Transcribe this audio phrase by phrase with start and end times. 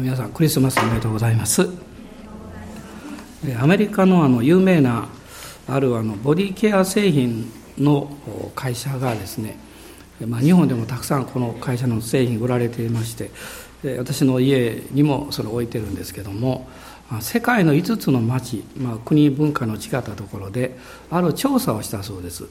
[0.00, 1.68] 皆さんクリスマスおめでとうございます。
[3.60, 5.06] アメリカのあの有名な
[5.68, 8.10] あるあのボディケア製品の
[8.54, 9.58] 会社がですね、
[10.26, 13.30] まあ、日本でもたくさんこの会社の製品売られていまして
[13.98, 16.68] 私の家にもそれを置いてるんですけども
[17.20, 20.78] 世界の5つの町、まあ、国文化の違ったところで
[21.10, 22.48] ある調査をしたそうです。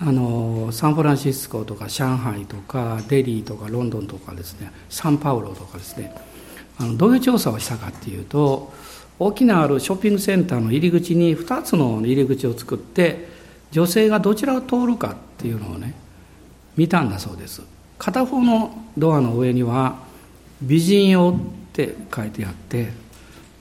[0.00, 6.33] あのサンフランシスコとか上海とかデリーとかロンドンとかですねサンパウロとかですね。
[6.78, 8.72] あのどういう調査をしたかっていうと
[9.18, 13.28] 大きなあるショッピングセンターの入り口に2つの入り口を作って
[13.70, 15.94] 女性がどちらを通るかっていうのをね
[16.76, 17.62] 見たんだそうです。
[17.98, 19.98] 片方のドアの上には
[20.60, 22.92] 「美人用」って書いてあって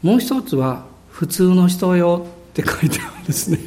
[0.02, 3.60] もう一つは「普通の人用」って書いてあるんですね。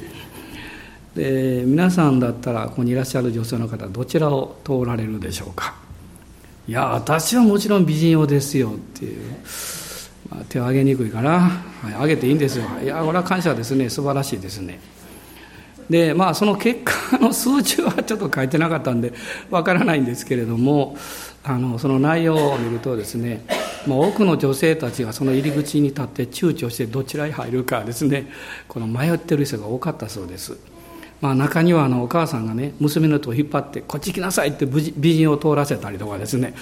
[1.15, 5.86] で皆さんだったらここにいらっしゃる女性の方どちらを通られるでしょうか。
[6.69, 9.21] いや私はもちろん美人用ですよっていう、
[10.29, 12.65] まあ、手を挙げにくいから、はい、挙げていいんですよ。
[12.83, 13.89] いやこれは感謝ですね。
[13.89, 14.81] 素晴らしいですね。
[15.89, 19.13] でまあその結果の数値はちょっと書いてなかったんで
[19.51, 20.97] わからないんですけれども
[21.45, 23.45] あのその内容を見るとですね、
[23.87, 28.27] まあ、多くの女性たちがその入り口に立って躊躇してどちらに入るかですね
[28.67, 30.59] この迷ってる人が多かったそうです。
[31.21, 36.55] まあ、中にはあのお母さんがね娘の手を引っ張って「こっち来なさい」って美人を通らせたりとかですね。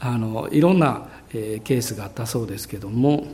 [0.00, 1.02] あのいろんな、
[1.34, 3.26] え、ケースがあったそうですけども。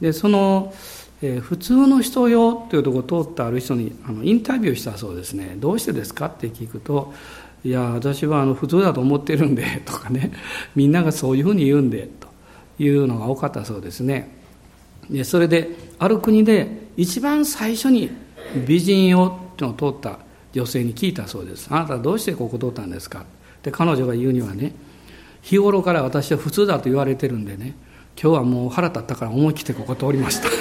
[0.00, 0.74] でその、
[1.22, 7.14] え、普通の人よっていうところを通ったある人にあのインタビューしたそうですね「どうしてですか?」って聞くと
[7.64, 10.32] 「いや私はあの普通だと思ってるんで」 とかね
[10.74, 14.28] みんながそういうふうに言うんでというのが多かったそうですね。
[15.08, 18.10] でそれである国で一番最初に
[18.66, 20.18] 美人をのを通った
[20.52, 21.68] 女性に聞いたそうです。
[21.70, 23.24] あなたはどうしてここ通ったんですか？
[23.62, 24.72] で彼女が言うにはね
[25.42, 27.74] 日頃から私は普通だと言われてるんでね
[28.20, 30.48] 今日はもう腹立ったから思い切ってここ通りました。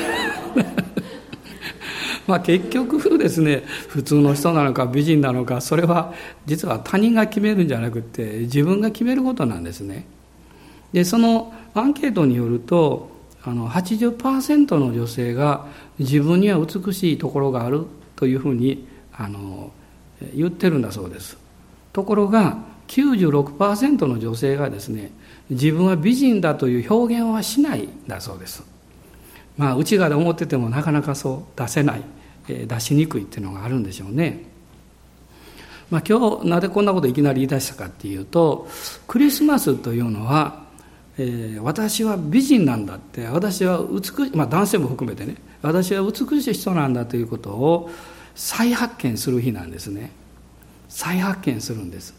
[2.28, 6.14] まあ結局ですね普通の人なのか美人なのかそれは
[6.46, 10.06] 実は他人が決めるんじゃなくて自分が決めることなんですね。
[10.94, 13.10] でそのアンケートによると
[13.44, 15.66] あの80%の女性が
[16.00, 19.72] 自分には美しいところがあるというふうにあの
[20.36, 21.38] 言ってるんだそうです。
[21.92, 22.58] ところが
[22.88, 25.12] 96%の女性がですね
[25.50, 28.64] 自分は美人だという表現はしないんだそうです。
[29.58, 32.02] まあ内側で思っててもなかなかそう出せない
[32.48, 34.44] 出しにくいっていうのがあるんでしょうね。
[35.90, 38.68] まあ今日なぜこんなこといきなり言い出したかっていうと
[39.08, 40.63] クリスマスというのは
[41.18, 47.90] えー、私は美人なんだって私は美しい、まあ、男性も含めてね私は美しい人なんだということを
[48.36, 50.12] 再発見する日なんですね。
[50.90, 52.14] 再発見するんです。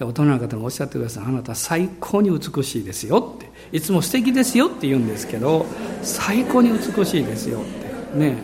[0.00, 1.24] 大人の方がおっしゃってください。
[1.24, 3.50] あなた最高に美しいですよって。
[3.72, 5.66] いつも素敵ですよって言うんですけど
[6.02, 7.64] 最高に美しいですよっ
[8.12, 8.18] て。
[8.18, 8.38] ね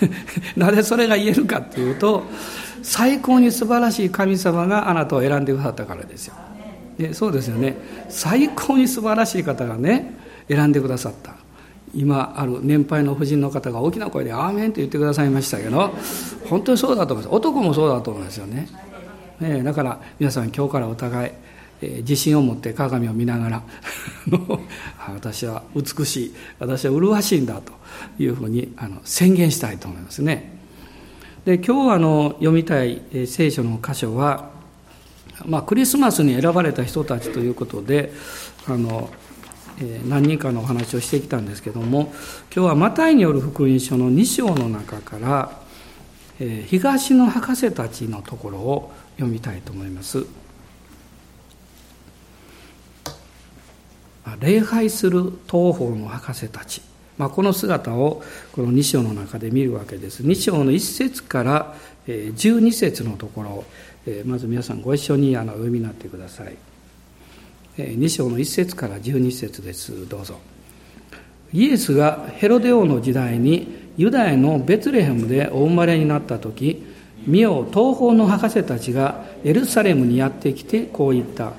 [0.56, 2.24] なぜそれが言えるかっていうと
[2.82, 6.34] 最高に素晴らしい神様があなたを選んでくださったからですよ。
[6.98, 7.76] でそうですよね。
[8.08, 10.14] 最高に素晴らしい方がね
[10.48, 11.34] 選んでくださった。
[11.94, 15.92] 今ある年配の婦人の方が大きな声で「アーメン」と言ってくださいましたけど
[16.48, 17.34] 本当にそうだと思います。
[17.34, 18.68] 男もそうだと思いますよね。
[19.40, 21.32] ねだから皆さん今日からお互い、
[21.82, 23.62] えー、自信を持って鏡を見ながら
[25.08, 27.72] 私は美しい私は麗しいんだと
[28.18, 30.59] いうふうにあの宣言したいと思いますね。
[31.44, 34.50] で今日あの読みたい聖書の箇所は、
[35.46, 38.12] まあ、クリスマスに選ばれた人たちということで
[38.68, 39.08] あの
[40.06, 42.12] 何人かのお話をしてきたんですけども
[42.54, 45.58] 今日はマタイによる福音書の2章の中から
[46.66, 50.26] 東の博士たちのところを読みたいと思います。
[54.38, 56.89] 礼拝する東方の博士たち。
[57.20, 60.22] まあ、この姿をこの2章の中で見るわけです。
[60.22, 61.74] 2章の1節から
[62.06, 63.64] 12節のところを
[64.24, 66.56] まず皆さんご一緒にあのお読みになってください。
[67.76, 70.08] 2章の1節から12節です。
[70.08, 70.38] どうぞ。
[71.52, 76.86] イエスがヘロデ王の時代にユダヤのベツレヘムでお生まれになった時
[77.26, 81.52] 見よ東方の博士たちがエルサレムにやってきてこう言った。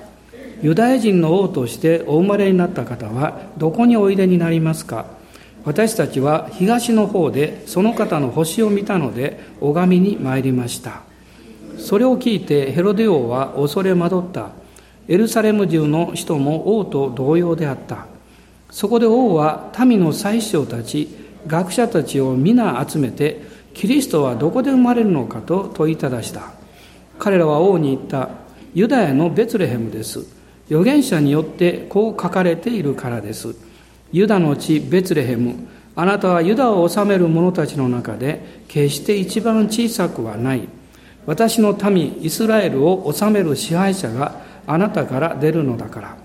[0.60, 5.21] ユダヤ人の王としてお生まれになった方はどこにおいでになりますか？
[5.64, 11.02] 私たちは東の方でその方の星を見たので拝みに参りました。
[11.78, 14.50] それを聞いてヘロデ王は恐れ惑った。
[15.08, 18.06] エルサレム中の人も王と同様であった。
[18.70, 21.08] そこで王は民の宰相たち
[21.46, 23.42] 学者たちを皆集めて
[23.74, 26.52] キリストはどこで生まれるのかと問いただした。
[27.18, 28.30] 彼らは王に言った。
[28.74, 30.20] ユダヤのベツレヘムです。
[30.66, 33.54] 預言者によってこう書かれているからです。
[34.12, 35.54] ユダの地ベツレヘム。
[35.96, 40.68] あなたはユダを治める者たちの中で決して一番小さくはない。
[41.26, 46.16] 私の民イスラエルを治める支配者があなたから出るのだから。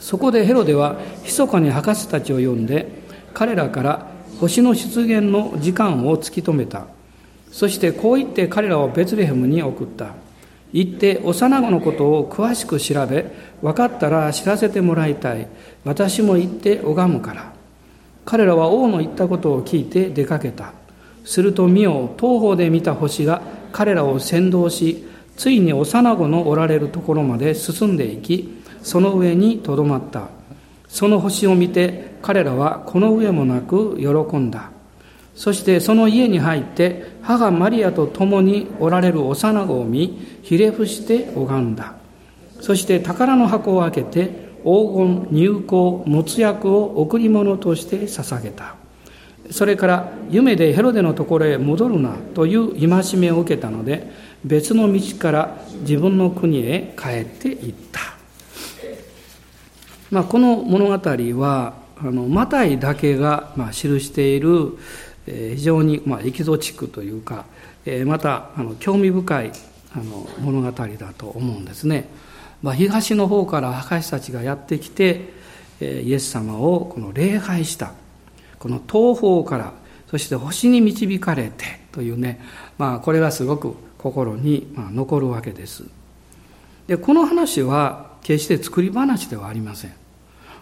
[0.00, 2.88] そこでヘロデは密かに博士たちを呼んで
[3.34, 4.06] 彼らから
[4.38, 6.86] 星の出現の時間を突き止めた。
[7.50, 10.14] そしてこう言って彼らをベツレヘムに送った。
[10.72, 13.30] 行って幼子のことを詳しく調べ
[13.62, 15.48] 分かったら知らせてもらいたい。
[15.84, 17.52] 私も行って拝むから。
[18.24, 20.72] 彼らは王の言ったことを聞いて出かけた。
[21.24, 23.42] すると見よ東方で見た星が
[23.72, 25.04] 彼らを先導し
[25.36, 30.28] ついに幼子のおられるところまで進んでいきその上にとどまった。
[30.88, 34.70] その星を見て彼らはこの上もなく喜んだ。
[35.38, 41.94] そしてその家に入って母マリアと共におられる幼子を見ひれ伏して拝んだ。
[42.60, 48.74] そして宝の箱を開けて黄金入香没薬を贈り物として捧げた。
[49.52, 54.10] それから夢でヘロデのところへ戻るなという戒めを受けたので
[54.44, 58.00] 別の道から自分の国へ帰っていった、
[60.10, 60.92] まあ、この物語
[61.40, 64.76] はあのマタイだけが、まあ、記している
[65.28, 67.44] 非常にまあエキゾチックというか
[68.06, 69.52] またあの興味深い
[69.94, 72.08] あの物語だと思うんですね。
[72.62, 75.32] まあ、東の方から博士たちがやってきて
[75.80, 77.92] イエス様をこの礼拝した
[78.58, 79.72] この東方から
[80.10, 82.40] そして星に導かれてというね、
[82.76, 85.84] まあ、これがすごく心にま残るわけです。
[86.86, 89.92] でこの話は決して作り話ではありません。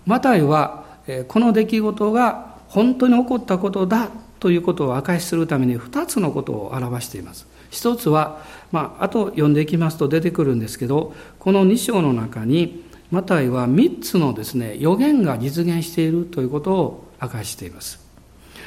[0.05, 0.85] マタイは
[1.29, 4.09] この出来事が本当に起こったことだ
[4.41, 7.47] ということを明かしするために2つのことを表しています。
[7.71, 8.43] 一つは、
[8.73, 18.05] まあ、あと読んでいきますと出てくるんですけど、この2章の中に、マタイは3つのですね、予言が実現しているということを明かしています。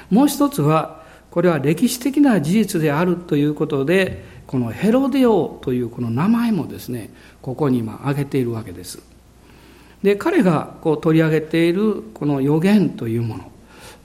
[0.10, 7.12] もう一つは、これは歴史的な事実であるということで、このヘロデオというこの名前もですね、
[7.42, 9.00] ここに今挙げているわけです。
[10.02, 13.52] で、彼がこう取り上げているこの予言というもの。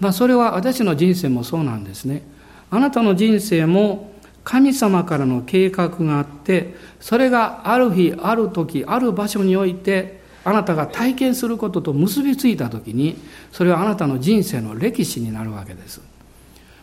[0.01, 2.23] まあ、それは私の人生もそうなんですね。
[2.71, 4.13] あなたの人生も
[4.43, 13.17] 神様からの計画があって、それがある日、ある時、ある場所において、あなたが体験することと結びついた時に、
[13.53, 16.03] それはあなたの人生の歴史になるわけです。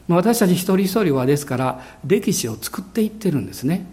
[0.08, 3.86] まあ、私たち一人一人はですから、歴史を作っていってるんですね。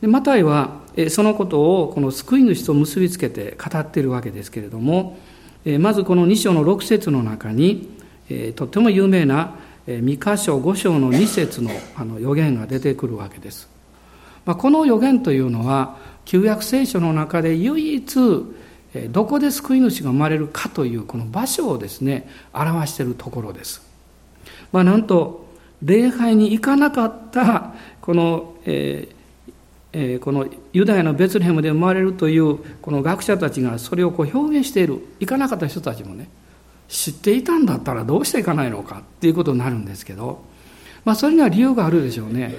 [0.00, 5.18] でマタイは、そのことをこの救い主と結びつけて語っているわけですけれども、
[5.80, 7.93] まずこの2章の6節の中に、
[8.56, 9.54] とても有名な
[9.86, 13.68] 三箇所五章の二節のあの予言が出てくるわけです。
[14.44, 18.44] まあ、この予言というのは旧約聖書の中で唯一
[19.10, 23.82] どこで救い主が生まれるかというこの場所をですね表しているところです。
[24.72, 25.46] まあ、なんと
[25.82, 29.08] 礼拝に行かなかったこの、え
[29.92, 36.28] えー、このユダヤのベツレヘムで生まれるというこの学者たちがそれをこう表現している行かなかった人たちもね
[36.88, 40.42] 知っていたんだったらどうしていかないのかっていうことになるんですけど、
[41.04, 42.54] まあそれには理由があるでしょうね。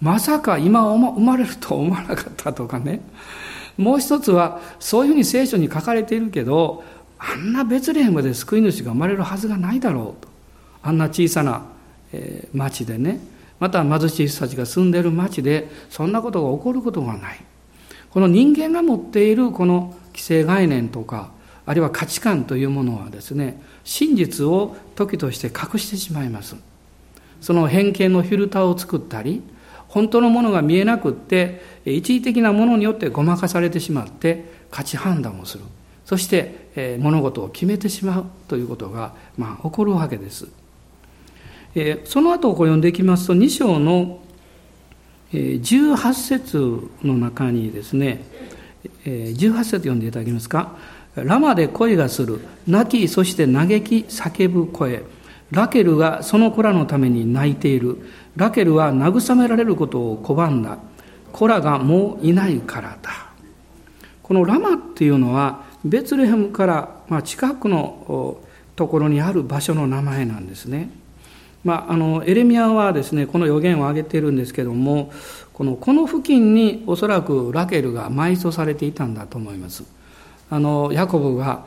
[0.00, 3.00] まさか今生まれると思わなかったとかね。
[3.76, 6.82] もう一つは、そういうふうに聖書に書かれているけど、
[7.18, 10.28] あんなベツレヘムで救い主が生まれるはずがないだろうと。
[10.82, 11.64] あんな小さな、
[12.12, 13.20] えー、町でね、
[13.60, 17.40] また貧しい人たちが住んでいる町で、そんなことが起こることがない。
[18.10, 21.30] この人間が持っているこの既成概念とか、
[21.68, 26.56] あるいは価値観というものはですね、真実を時として隠してしまいます。
[27.42, 29.42] その偏見のフィルターを作ったり、
[29.86, 35.64] 本当のものが見えなくって、一時的なものによってごまかされてしまって、価値判断をする。
[36.06, 40.48] そして、物事を決めてしまうということが、まあ、起こるわけです。
[41.74, 44.20] えその後を読んでいきますと、2章の
[45.32, 48.24] 18節の中にですね、
[49.04, 50.76] 18節読んでいただけますか？
[51.24, 52.40] ラマで声がする。
[52.66, 55.02] 泣き、そして嘆き、叫ぶ声。
[55.50, 57.98] ラケルがその子らのために泣いている。
[58.36, 60.78] ラケルは慰められることを拒んだ。
[61.32, 63.10] 子らがもういないからだ。
[64.22, 68.38] このラマっていうのは、ベツレヘムから、まあ、近くの
[68.76, 70.90] ところにある場所の名前なんですね。
[71.64, 75.12] まあ、あのエレミアはですねこの予言を挙げているんですけども
[75.52, 79.84] このこの付近におそらくラケルが埋葬されていたんだと思います。
[80.50, 81.64] あのヤコブが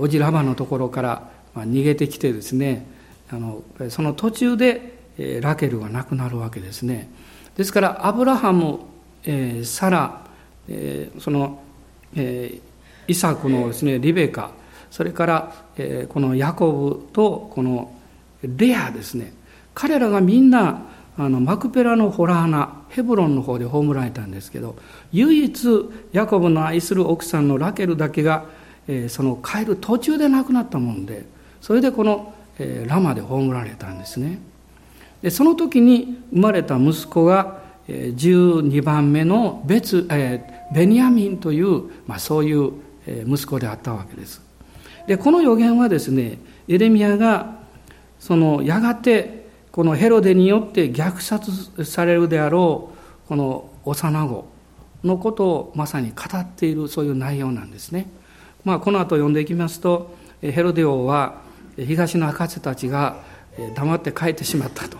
[0.00, 2.86] おじラバのところから逃げてきてですね
[3.30, 4.94] あのその途中で
[5.40, 7.08] ラケルが亡くなるわけですね。
[7.56, 8.80] ですからアブラハム、
[9.24, 10.26] えー、サラ、
[10.68, 11.62] えー、その、
[12.16, 12.60] えー、
[13.06, 14.50] イサクのですねリベカ
[14.90, 17.92] それから、えー、このヤコブとこの
[18.42, 19.32] レアですね。
[19.74, 20.82] 彼らがみんな
[21.16, 24.76] あのマクペラのホラーナヘブロンの方で葬られたんですけど
[25.12, 25.68] 唯一
[26.12, 28.44] ヤコブの愛する奥さんのラケルだけが、
[28.86, 31.26] えー、その帰る途中で亡くなったもんで
[31.60, 34.38] それでこの、えー、ラマで葬られたんですね。
[35.22, 42.72] でその時に生まれた息子が、えー、12番目の別、えー、ベニヤミンという、まあ、そういう、
[43.26, 44.40] 息子であったわけです。
[45.06, 47.58] でこの予言はですねエレミアが
[48.18, 49.43] そのやがて
[49.74, 52.90] このヘロデによって虐殺されるであろ
[53.24, 54.46] うこの幼子
[55.02, 58.06] のことをまさに語っているそういう内容なんですね。
[58.64, 61.40] まあ、この後読んでいきますとヘロデ王は
[61.76, 63.16] 東の博士たちが
[63.74, 64.96] 黙って帰ってしまったと。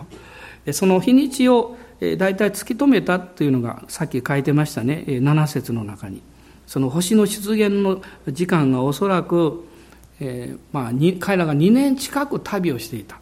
[0.72, 5.04] その日にちを大体突き止めたというのがさっき書いてましたね。
[5.06, 6.20] 7節の中に。
[6.66, 9.68] その星の出現の時間がおそらく
[10.20, 13.18] えー、まあ、彼らが2年近く旅をしていた、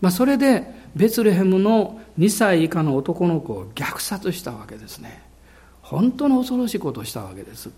[0.00, 5.22] まあ、それでベツレヘムの2歳以下の男の子を虐殺したわけですね。
[5.82, 7.70] 本当の恐ろしいことをしたわけです、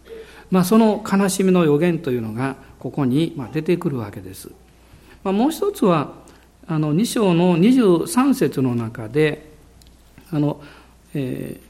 [0.50, 4.50] まあ、その悲しみの予言というのがここに出てくるわけです、
[5.22, 6.14] まあ、もう一つは
[6.66, 9.50] あの2章の23節の中で
[10.30, 10.62] あの、
[11.14, 11.68] えー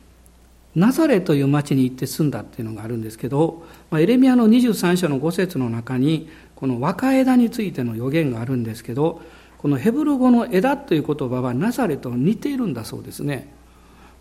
[0.78, 9.20] ナザレという町に行って住んだっていうのがあるんですけど、まあ、エレミアの23章の5節の中にこの若枝についての予言があるんですけど
[9.58, 13.52] このヘブル語の枝という言葉はナザレと似ているんだそうですね、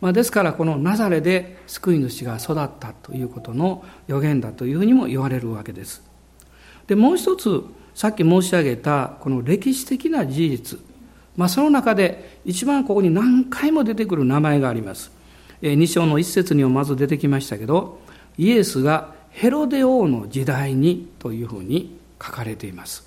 [0.02, 6.04] まあ、ですからこのナザレで救い主が育ったということの予言だというふうにも言われるわけです。
[6.88, 7.64] でもう一つ
[7.94, 10.80] さっき申し上げたこの歴史的な事実、
[11.36, 15.12] まあ、その中で一番ここに何回も出てくる名前があります。
[15.62, 18.00] 2章の一節にもまず出てきましたけど
[18.38, 23.07] イエスがヘロデ王の時代にというふうに書かれています。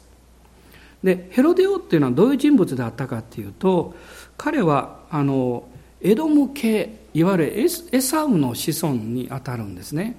[1.02, 3.94] でヘロデオっていうのはどういう人物であったかっていうと
[4.36, 5.64] 彼はあの
[6.00, 10.16] エドム系いわゆるエサウの子孫にあたるんですね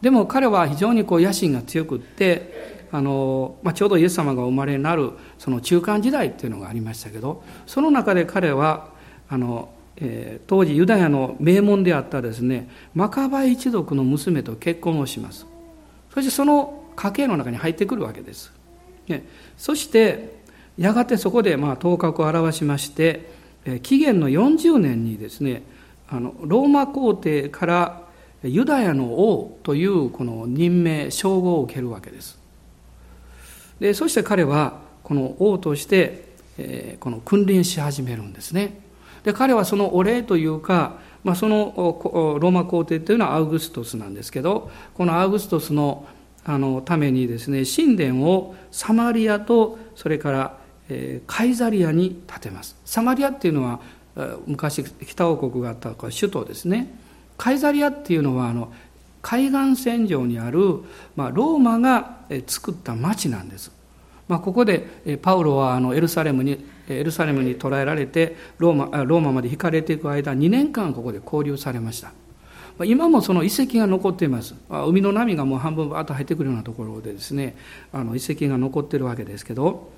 [0.00, 8.90] でも彼は非常にこう野心が強くってあの、まあ、ちょうどイエス様がお生まれになるその中間時代っていうのがありましたけどその中で彼は
[9.28, 15.46] あの、えー、当時ユダヤの名門であったですねマカバイ一族の娘と結婚をします
[16.14, 18.57] そしてその家計の中に入ってくるわけです。
[19.56, 20.38] そして
[20.76, 23.30] やがてそこでまあ頭角を現しまして
[23.82, 25.62] 紀元の40年にですね
[26.08, 28.02] あのローマ皇帝から
[28.42, 32.38] ユダヤの王というこの任命称号を受けるわけです。
[33.80, 36.28] でそして彼はこの王として、
[37.00, 38.80] この君臨し始めるんですね。
[39.24, 46.06] で彼はそのお礼というか、まあ、そのローマ皇帝というのはアウグストスなんですけどこのアウグストスの
[46.44, 52.76] あのためにですね神殿をサマリアとそれから、えー、カイザリアに建てます。
[52.84, 53.80] サマリアっていうのは
[54.46, 56.92] 昔北王国があった首都ですね。
[57.36, 58.72] カイザリアっていうのはあの
[59.22, 60.80] 海岸線上にある、
[61.16, 63.70] まあ、ローマが作った町なんです、
[64.26, 72.12] まあ、ここでパウロはあのエルサレムにエルサレムに捕らえられてローマローマまで引かれていく間2年間ここで交流されました。
[72.84, 74.54] 今もその遺跡が残っています。
[74.68, 77.56] 海の波がもう半分バーッと入ってくるようなところでですね
[77.92, 79.90] あの遺跡が残ってるわけですけど、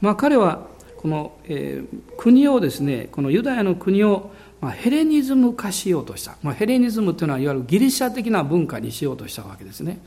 [0.00, 9.98] まあ、彼はこの、えー、国をですねこのユダヤの国を、まあ、ヘレニズム化しようとした、まあ、ヘレニズムというのはいわゆるギリシャ的な文化にしようとしたわけですね。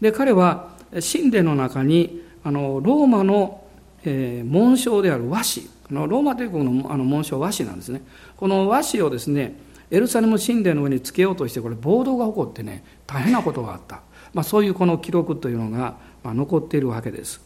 [0.00, 3.64] で彼は神殿の中にあのローマの、
[4.04, 5.68] えー、紋章である和紙。
[5.90, 8.02] ローマ帝国のあの紋章和紙なんですね。
[8.36, 9.54] この和紙をですね
[9.90, 14.02] エルサレム神殿の上につけようとしてこれ暴動が起こってね大変なことがあった、
[14.34, 17.40] まあ、そういうこの記録というのが、まあ、残っているわけです。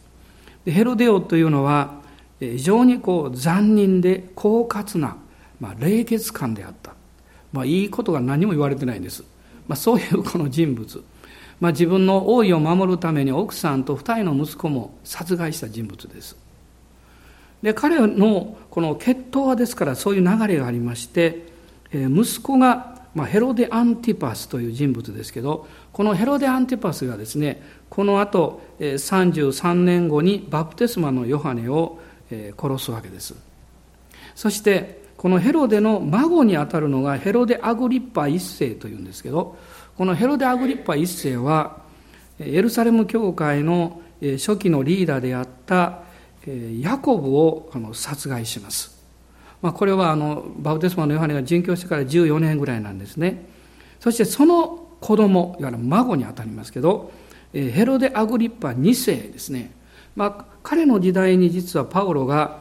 [0.65, 2.01] でヘロデオというのは
[2.41, 5.17] 非常にこう残忍で狡猾な、
[5.61, 6.95] まあ、冷血感であった、
[7.53, 9.23] まあ、いいことが何も言われてないんです、
[9.69, 11.05] まあ、そういうこの人物、
[11.61, 16.37] まあ、自分の王位を守るために奥さんと二人の息子も殺害した人物です。
[17.63, 21.52] で彼のこの血統はですからそういう流れがありまして
[21.93, 22.93] 息子が、
[23.27, 31.99] ヘロデ・アンティパスという人物ですけどこのヘロデ・アンティパスがですねこのあと33年後にバプテスマのヨハネを
[32.31, 33.35] 殺すわけです。
[34.35, 39.59] そしてこのヘロデの孫にあたるのがヘロデ・アグリッパ一世というんですけど
[39.99, 41.83] このヘロデ・アグリッパ一世は
[42.41, 46.01] エルサレム教会の初期のリーダーであった
[46.81, 48.92] ヤコブを殺害します。
[49.63, 53.47] まあ、これはあのバウテスマのヨハネが殉教してから14年ぐらいなんですね。
[54.01, 57.13] そしてその子供いわゆる孫にあたりますけど
[57.53, 59.73] ヘロデ・アグリッパ2世ですね、
[60.17, 62.59] まあ、彼の時代に実はパウロが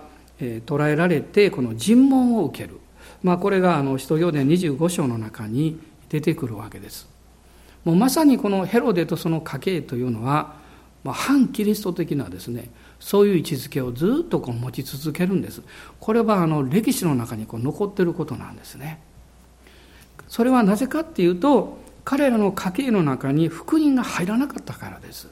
[0.65, 2.79] 捕らえられてこの尋問を受ける、
[3.23, 5.79] まあ、これがあの使徒行伝25章の中に
[6.09, 7.09] 出てくるわけです。
[7.85, 10.55] もうまさにこのヘロデとその家系というのは、
[11.03, 12.69] まあ、反キリスト的なですね
[13.01, 15.61] そういう位置づけをずっとこう持ち続けるんです。
[15.99, 19.01] これはあの歴史の中にこう残ってることなんですね。
[20.27, 25.27] それはなぜかっていうと彼らの家系の中に福音が入らなかったからです。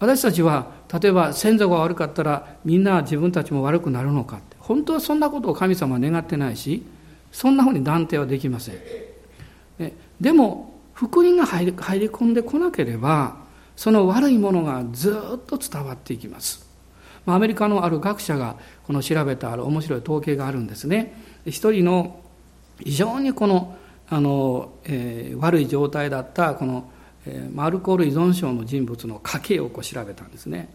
[0.00, 4.56] 私たちは例えば先祖が悪かったらみんな自分たちも悪くなるのかって。
[4.58, 6.82] 本当はそんなことを神様は願ってないし
[7.30, 8.76] そんなふうに断定はできません。
[10.20, 13.36] でも福音が入り込んでこなければ
[13.78, 16.66] その悪いものがずっと伝わっていきます。
[17.26, 21.14] アメリカのある学者がこの調べたある面白い統計があるんですね。
[21.46, 22.18] 一人の
[22.80, 23.76] 非常にこの
[24.08, 26.90] あの、えー、悪い状態だったこの、
[27.24, 30.68] えー、アルコール依存症の人物の家系をこう調べたんですね。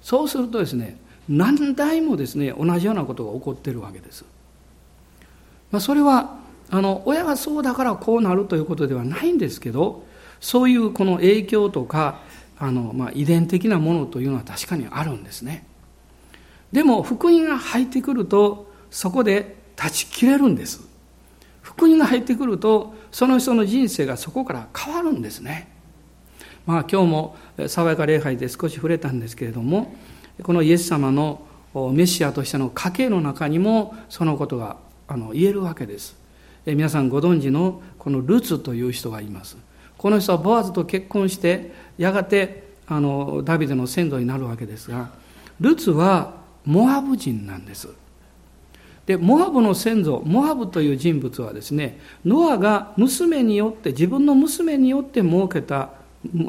[0.00, 4.24] そうするとですね何代もですね同じようなことが起こってるわけです、
[5.70, 6.38] まあ、それは
[6.70, 10.10] あの親がそうだからこうなるということではないんですけど
[10.42, 12.18] そういうこの影響とか
[12.62, 15.66] あの、まあ、遺伝的なものというのは確かにあるんですね。
[16.70, 20.86] でも福音が入ってくるとそこで断ち切れるんです。
[21.60, 25.72] 福音が入ってくるとその人の人生がそこから変わるんですね。
[26.64, 29.96] まあ今日も爽やか礼拝で少し触れたんですけれども
[30.44, 31.44] このイエス様の
[31.92, 34.76] メシアとしての家系の中にもそのことが
[35.08, 36.16] あの言えるわけです。
[36.64, 39.56] 皆さんご存知のこのルツという人がいます。
[39.98, 45.10] この人はボアズと結婚してやがてあのダビデの先祖になるわけですが
[45.60, 47.88] ルツはモアブ人なんです。
[49.06, 55.90] でモアブの先祖モアブという人物はですねノアが娘によって自分の娘によって設けた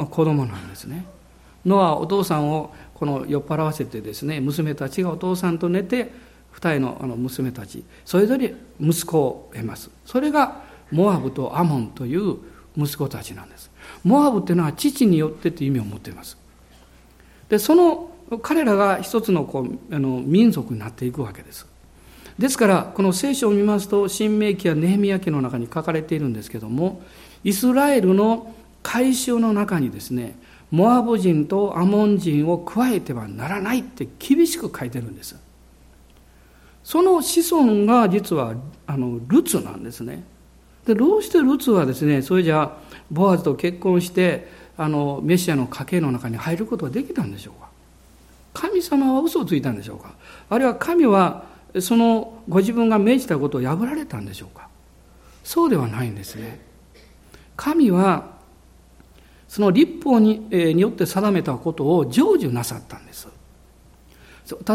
[0.10, 1.05] 子供なんですね。
[1.65, 6.11] ノアお父さんをこの酔っ払わせてですね娘たちがお父さんと寝て
[6.51, 9.92] 二人のあの娘たちそれぞれ息子を得ます。
[10.05, 12.37] それがモアブとアモンという
[12.75, 13.73] 息子たちなんです。
[14.03, 16.37] モアブっていうのは父によってという意味を持っています。
[17.50, 18.09] でその
[18.41, 21.67] 彼らが一つのこうあの民族になっていくわけです。
[22.37, 27.01] ですからこの聖書を見ますと新明記やネヘミヤ記の中に書かれているんですけども
[27.43, 30.35] イスラエルの改宗の中にですね
[30.72, 35.35] モアブ人とアモン人を加えてはならないって厳しく書いてるんです。
[36.83, 38.55] その子孫が実は
[38.87, 40.24] あのルツなんですね。
[40.85, 42.77] でどうしてルツはですねそれじゃあ
[43.11, 47.70] ボアズと結婚してあのメシアの家系の中に入ることができたんでしょうか？
[48.53, 50.13] 神様は嘘をついたんでしょうか？
[50.50, 51.46] あるいは神は
[51.79, 54.68] そのご自分が命じたことを破られたんでしょうか？
[55.44, 56.59] そうではないんですね。
[57.55, 58.33] 神は
[59.48, 63.27] その立法に,、えによって定めたことを成就なさったんです。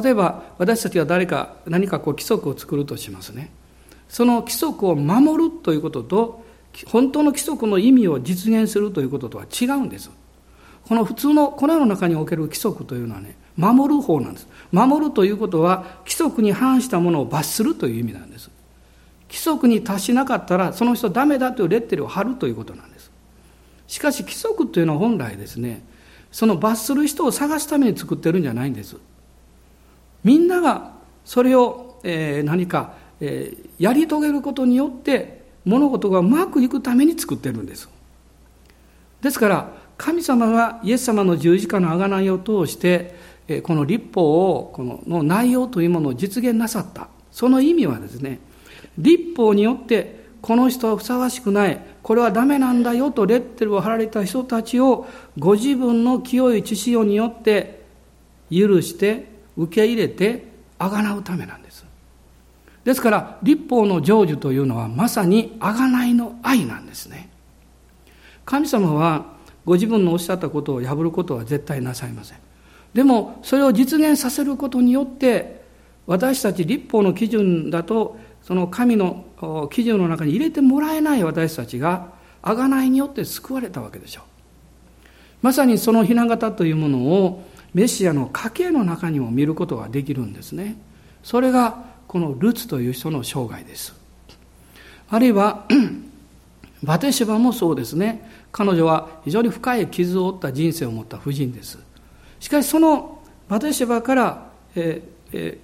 [0.02, 3.50] 例えば私たちが誰か何かこう規則を作るとしますね。
[4.08, 6.44] その規則を守るということと
[6.86, 10.10] 本当の規則の意味を実現するということとは違うんです。
[10.86, 14.48] この普通のこの世の中における規則というのはね守る方なんです。
[14.72, 18.50] 守るということは規則に反したものを罰するという意味なんです。
[19.28, 23.10] 規則に達しなかったらその人ダメだというレッテルを貼るということなんです。
[23.86, 25.82] しかし規則というのは本来ですね
[26.30, 28.96] その罰する人を探すために作ってるんじゃないんです。
[30.24, 30.92] みんなが
[31.24, 35.37] それを、えー、何か、えー、やり遂げることによって
[35.68, 37.88] 物事がうまくいくために作ってるんです。
[39.20, 43.14] ですから神様がイエス様の十字架の贖いを通して
[43.62, 47.08] この立法をこのの内容というものを実現なさった。
[47.30, 48.40] その意味はですね
[48.96, 51.80] 立法によってこの人はふさわしくない。
[52.02, 55.06] これはダメなんだよとレッテルを貼られた人たちを
[55.38, 57.82] ご自分の清い知潮によって
[58.50, 59.26] 許して
[59.56, 60.46] 受け入れて
[60.78, 61.87] あがなうためなんです。
[62.88, 67.28] ですから立法の成就というのはまさにあがないの愛なんですね。
[68.46, 69.26] 神様は
[69.66, 72.38] ご自分のおっしゃったことを破ることは絶対なさいません。
[72.94, 75.64] でもそれを実現させることによって
[76.06, 84.24] 私たち立法の基準だとその神の基準の中に入れてもらえない私たちが贖いによって救われたわけでしょう。
[85.42, 90.78] まさにその雛形というものをメシアの家系の中にも見ることができるんですね。
[91.22, 93.94] それがこのルツという人の生涯です。
[95.10, 95.66] あるいは
[96.82, 98.28] バテシバもそうですね。
[98.50, 101.78] 彼女は非常に深い傷を負った人生を持った婦人です。
[102.40, 105.58] しかしそのバテシバから、えー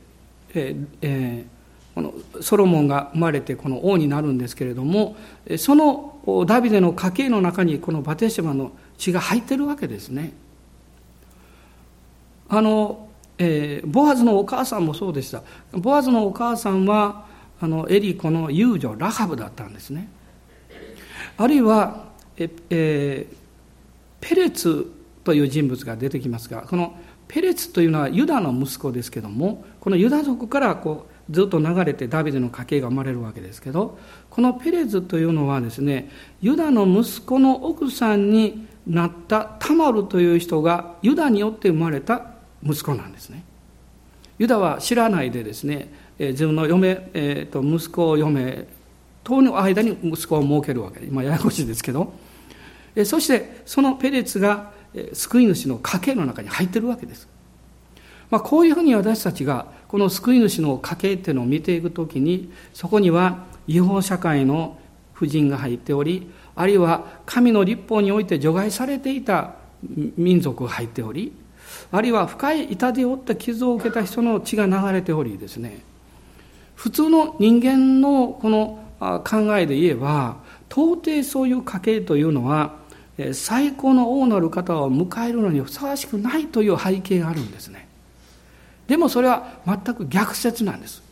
[0.57, 1.47] ええ、
[1.95, 5.17] このソロモンが生まれてこの王になるんですけれども
[5.59, 10.33] そのダビデの家系の中にこのバテシバの血が入ってるわけですね。
[12.49, 15.43] あの、えー、ボアズのお母さんもそうでした。
[15.73, 17.27] ボアズのお母さんは
[17.61, 20.09] あのエリコの遊女ラハブだったんですね。
[21.37, 23.37] あるいはえ、えー、
[24.21, 24.93] ペレツ
[25.25, 36.11] という人物が出てきますがこのペレツというのはユダの息子ですけどもこのユダ族からこうずっと流れてダビデの家系が生まれるわけですけどこのペレツというのはですね
[36.43, 42.34] ユダの息子の奥さんになったタマルという人がユダによって生まれた
[42.65, 43.45] 息子なんですね。
[44.39, 48.67] ユダは知らないでですね自分の嫁、えー、と息子を嫁
[49.23, 51.01] との間に息子を設けるわけ。
[51.01, 52.13] で、まあ、ややこしいですけど。
[53.05, 54.71] そしてそのペレツが
[55.13, 57.29] 救い主の家系の中に入ってるわけです。
[58.31, 64.79] まあ、こういうふうに私たちがこの救い主の家系っていうのを見ていくときにそこには違法社会の
[65.13, 69.55] 婦人が入っておりあるいは神の立法において除外されていた
[70.17, 71.33] 民族が入っており
[71.91, 75.83] あるいは深い痛手を負った傷を受けた人の血が流れておりですね。
[76.75, 78.81] 普通の人間のこの
[79.25, 80.37] 考えで言えば
[80.71, 82.75] 到底そういう家系というのは
[83.33, 87.87] 最高の王なる方を迎えるのにふさわしくないという背景があるんですね。
[88.89, 91.03] でもそれは全く逆説なんです。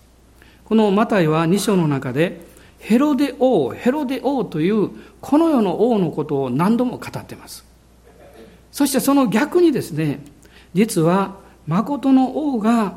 [0.65, 2.41] このマタイは2章の中で
[2.79, 7.65] ヘロデ王ヘロデ王というこの世の王のことを何度も語ってます。
[8.73, 10.21] そしてその逆にですね
[10.75, 12.97] 実は誠の王が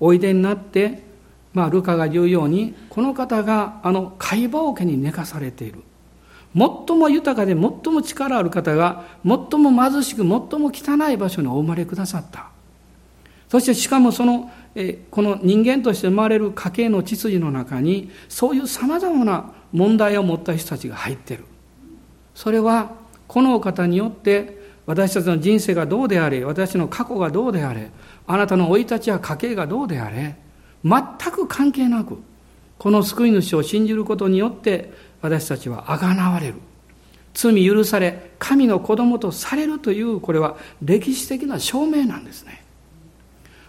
[0.00, 1.12] おいでになって
[1.54, 5.82] まあ、ルカが言うようにこの方があの貝羽桶に寝かされている。
[6.54, 12.50] 最も豊かで最も力ある方が最も貧しく最も汚い場所にお生まれくださった。
[13.48, 21.44] そしてしかもそのえこの人間として生まれる家系の秩序の中にそういうさまざまな問題を持った人たちが入っている。
[22.34, 22.92] それは
[23.28, 27.90] このお方によって私たちの人生がどうであれ私の過去がどうであれ
[28.26, 30.36] あなたの生い立ちや家系がどうであれ
[30.84, 32.18] 全く関係なく
[32.78, 36.54] この救い主を信じることによって私たちはあがなわれる。
[37.34, 42.62] 罪許され神の子供とされるというこれは歴史的な証明なんですね。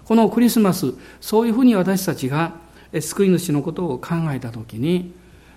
[0.06, 2.56] このクリスマスそういうふうに私たちが
[3.00, 5.14] 救い主のことを考えた時に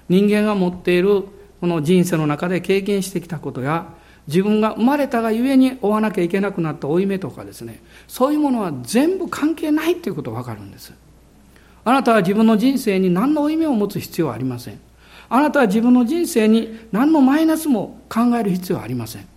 [0.08, 1.24] 人間が持っている
[1.60, 3.92] この人生の中で経験してきたことや
[4.26, 10.92] 自分が生まれたがゆえに追わなきゃいけなくなった負い目とかですねそういうものは全部関係ないということが分かるんです。
[11.84, 14.80] あなたは自分の人生に何の負い目を持つ必要はありません。
[15.28, 19.28] あなたは自分の人生に何のマイナスも考える必要はありません。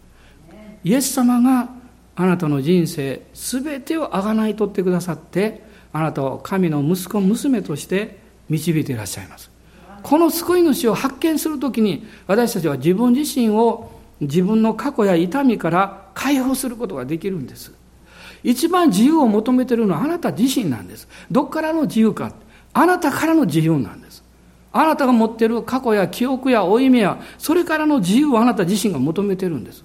[0.83, 1.69] イエス様が
[2.15, 8.17] あなたの人生すべてをあがない取ってくださってあなたを神の息子娘として
[8.49, 9.51] 導いていらっしゃいます。
[10.01, 17.73] この救い主を発見するときに私たちは自分自身を自分の過去や痛みから解放することができるんです。
[18.43, 21.07] 一番自由を求めているのはあなた自身なんです。
[21.31, 22.33] どこからの自由か
[22.73, 24.23] あなたからの自由なんです。
[24.71, 29.83] あなたが持っている過去や記憶や負い目やそれからの自由をあなた自身が求めてるんです。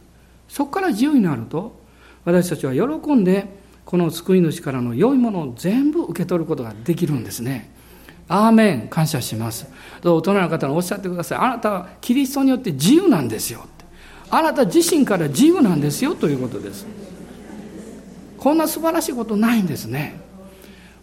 [0.48, 1.80] そこから自由になると
[2.24, 3.48] 私たちは喜んで
[3.84, 7.72] この救い主からの良いものを全部受け取ることができるんですね。
[8.28, 8.88] アーメン。
[8.88, 9.66] 感謝します。
[10.02, 11.38] 大人の方におっしゃってください。
[11.38, 13.66] あなたはキリストによって自由なんですよ。
[14.36, 16.86] あなた自身から自由なんですよということです。
[18.38, 20.20] こんな素晴らしいことないんですね。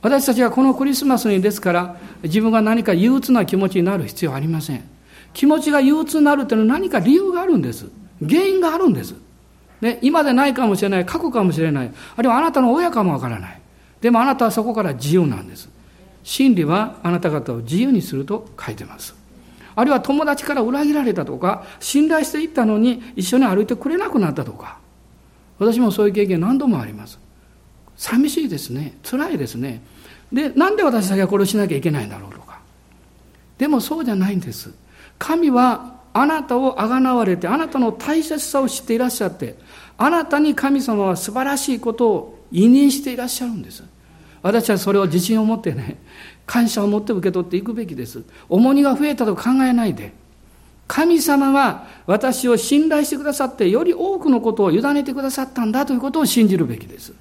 [0.02, 4.84] 私たちはこのクリスマスにですから自分が何か憂鬱な気持ちになる必要はありません。
[5.34, 7.86] 気持ちが憂鬱になるというのは何か理由があるんです。
[8.20, 9.16] 原因があるんです。
[9.80, 11.92] ね、今でないかもしれない過去かもしれない。
[12.16, 13.62] あるいはあなたの親かもわからない。
[14.02, 15.70] でもあなたはそこから自由なんです。
[16.24, 19.21] 真理はあなた方を自由にすると書いてます。
[19.76, 24.80] あるいは友達から裏切られたとか信頼していったのに一緒に歩いてくれなくなったとか。
[25.60, 27.20] 私もそういう経験何度もあります。
[27.96, 28.98] 寂しいですね。
[29.04, 29.84] 辛いですね。
[30.34, 32.60] でなんで私たちがこれをしなきゃいけないんだろうとか。
[33.60, 34.74] でもそうじゃないんです。
[35.20, 39.56] 神はあなたをあがなわれてあなたの大切さを知っていらっしゃって
[39.98, 43.84] あなたに神様は素晴らしいことを委任していらっしゃるんです。
[44.42, 45.98] 私はそれを自信を持ってね
[46.46, 48.24] 感謝を持って受け取っていくべきです。
[48.50, 50.14] 重荷が増えたと考えないで
[50.88, 57.14] 神様は私を信頼してくださってより多くのことを委ねてくださったんだということを信じるべきです。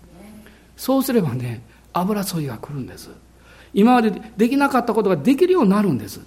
[0.77, 3.11] そうすればね油注ぎが来るんです。
[3.73, 6.21] 今までできなかったことができるようになるんです。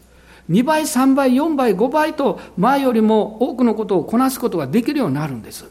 [0.50, 5.66] 2倍3倍4倍5倍と前よりも多くのことをこなすことができるようになるんです。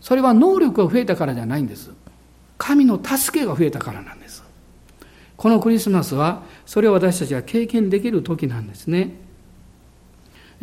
[0.00, 1.90] それは能力が増えたからじゃないんです。
[2.58, 4.23] 神の助けが増えたからなんです。
[5.36, 9.14] このクリスマスはそれを私たちが経験できる時なんですね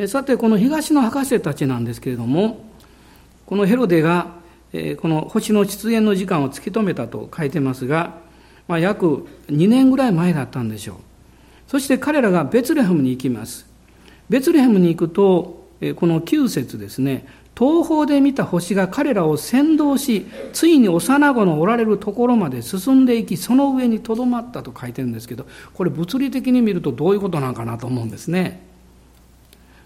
[0.07, 2.71] さてこの東の博士たちなんですけれども
[3.51, 4.27] このヘロデが、
[5.01, 8.15] この星の出現の時間を突き止めたと書いてますが、
[8.69, 10.95] まあ、約2年ぐらい前だったんでしょう。
[11.67, 13.65] そして彼らがベツレヘムに行きます。
[14.29, 17.25] ベツレヘムに行くと、この9節ですね、
[17.57, 28.71] 東方で見た星が彼らを先導し、ついに幼子のおられるところまで進んでいき、その上にとどまったと書いてるんですけど、これ物理的に見るとどういうことなのかなと思うんですね。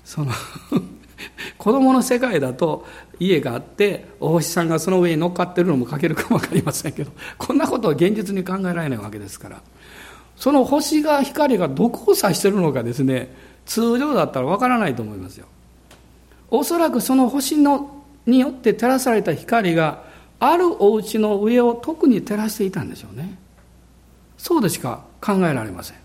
[0.06, 0.32] その
[1.58, 2.86] 子供の世界だと
[3.20, 9.62] 家があってお星さんがその上に乗っかってるのも書けるかも分かりませんけどこんなことは現実に考えられないわけですから
[10.36, 13.34] その星が光がどこを指してるのかですね
[13.66, 15.48] 通常だったら分からないと思いますよ
[16.50, 20.04] おそらくその星のによって照らされた光が
[20.40, 23.38] あるお家の上を特に照らしていたんでしょうね
[24.38, 25.98] そうでしか考えられません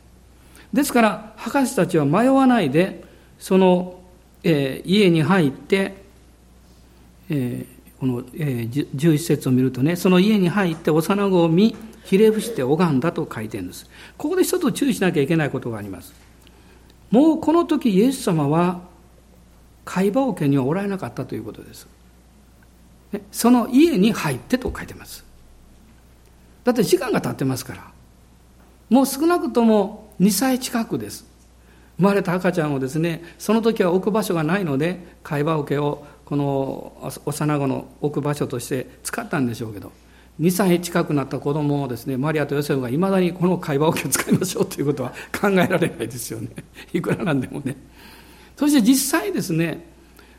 [0.72, 3.04] ですから博士たちは迷わないで
[3.38, 4.00] その
[4.42, 5.94] えー、家に入って、
[7.28, 13.88] えー、この、えー、11節を見るとね、その家に入って幼子を見、ひれ伏して拝んだと書いてるんです。
[14.16, 16.14] ここで一つ注意しなきゃいけないことがあります。
[17.10, 18.80] もうこの時イエス様は
[19.90, 21.88] 会話桶にはおられなかったということです。
[23.32, 25.24] その家に入ってと書いてます。
[26.62, 27.90] だって時間が経ってますから。
[28.88, 31.26] もう少なくとも2歳近くです。
[31.98, 39.92] 生まれた赤ちゃんをですねその時は置く場所がないので貝羽桶をこの幼子の置く場所として使ったんでしょうけど
[40.40, 46.48] 2歳近くなった子供をですねマリアとヨセフがいまだにこの会話桶を使いましょうということは考えられないですよね
[46.94, 47.76] いくらなんでもね
[48.60, 49.88] そして実際ですね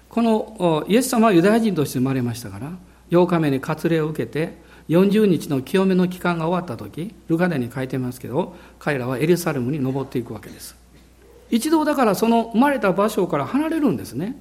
[0.07, 2.71] このイエス様はユダヤ人として生まれましたから
[3.09, 10.81] 8日目に割礼を受けて40日の清めの期間が終わった時ルカデに書いてますけど彼らはエルサレムに登っていくわけです
[11.51, 14.37] 一度だからその生まれた場所から離れるんですね。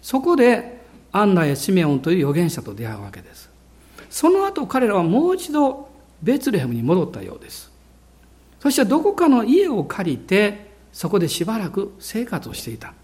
[0.00, 3.50] そこでアンナやシメオンという預言者と出会うわけです。
[4.08, 5.88] その後彼らはもう一度
[6.22, 7.72] ベツレヘムに戻ったようです。
[8.60, 12.94] そしてどこかの家を借りてそこでしばらく生活をしていた。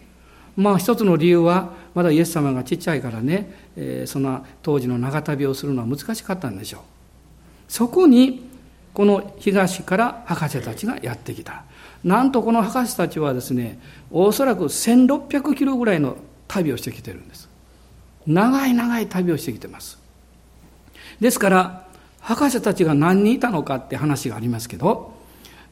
[0.56, 6.80] まあ一つの理由はまだイエス様がちっちゃいからね、えー、そんな当時の長旅をするのは難しかったんでしょう。
[7.68, 8.50] そこに
[8.92, 11.64] この東から博士たちがやってきた。
[12.04, 13.78] なんとこの博士たちはですね、
[14.10, 16.16] おそらく1600キロぐらいの
[16.48, 17.48] 旅をしてきてるんです。
[18.26, 19.98] 長い長い旅をしてきてます。
[21.20, 21.86] ですから、
[22.20, 25.14] 博士たちが何人いたのかって話がありますけど、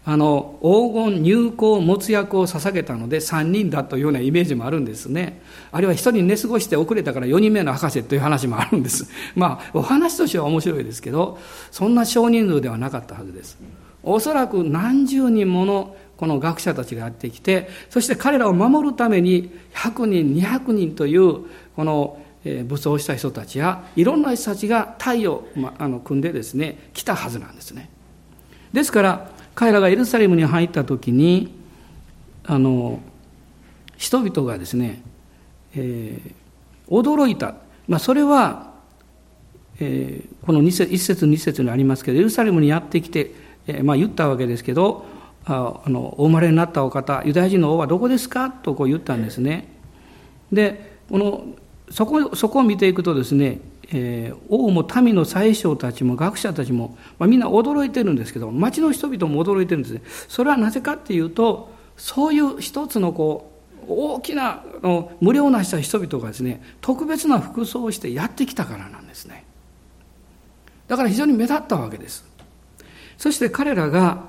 [0.04, 5.42] あの、黄金、入港、没薬を捧げたので3人だというようなイメージもあるんですね。
[5.72, 9.10] あるいは1人寝過ごして遅れたから4人目の博士という話もあるんです。
[9.36, 11.38] まあ、お話としては面白いですけど、
[11.70, 13.58] そんな少人数ではなかったはずです。
[14.02, 21.44] おそらく何十人ものこの学者たちがやってきてそして彼らを守るために100人200人という
[21.76, 27.90] この武装した人たちやいろんな人たちが隊を、まあ、の組んでですね来たはずなんですね
[28.72, 31.54] ですから彼らがエルサレムに入った時に
[32.44, 33.00] あの
[33.96, 35.02] 人々がですね、
[35.74, 36.34] えー、
[36.88, 38.72] 驚いた、まあ、それは、
[39.78, 43.32] えー、この1節1節2節にありますけどエルサレムにやってきて、
[43.66, 45.04] えーまあ、言ったわけですけど
[45.44, 48.50] あのお生まれになったお方ユダヤ人の王はどこですか？
[48.50, 49.68] とこう言ったんですね。
[50.52, 51.44] でこの
[51.90, 53.58] そこそこを見ていくとですね、
[53.92, 60.02] えー、王も民の宰相たちも学者たちも、まあ、みんな驚いてるんですけど町の人々も驚いてるんですね。
[60.28, 63.50] それはなぜかっていうとそういう一つのこ
[63.82, 69.44] う大きなの無料なした人々がですね特別な服装をしてやってきたからなんですね。
[70.86, 72.24] だから非常に目立ったわけです。
[73.18, 74.24] そして彼らが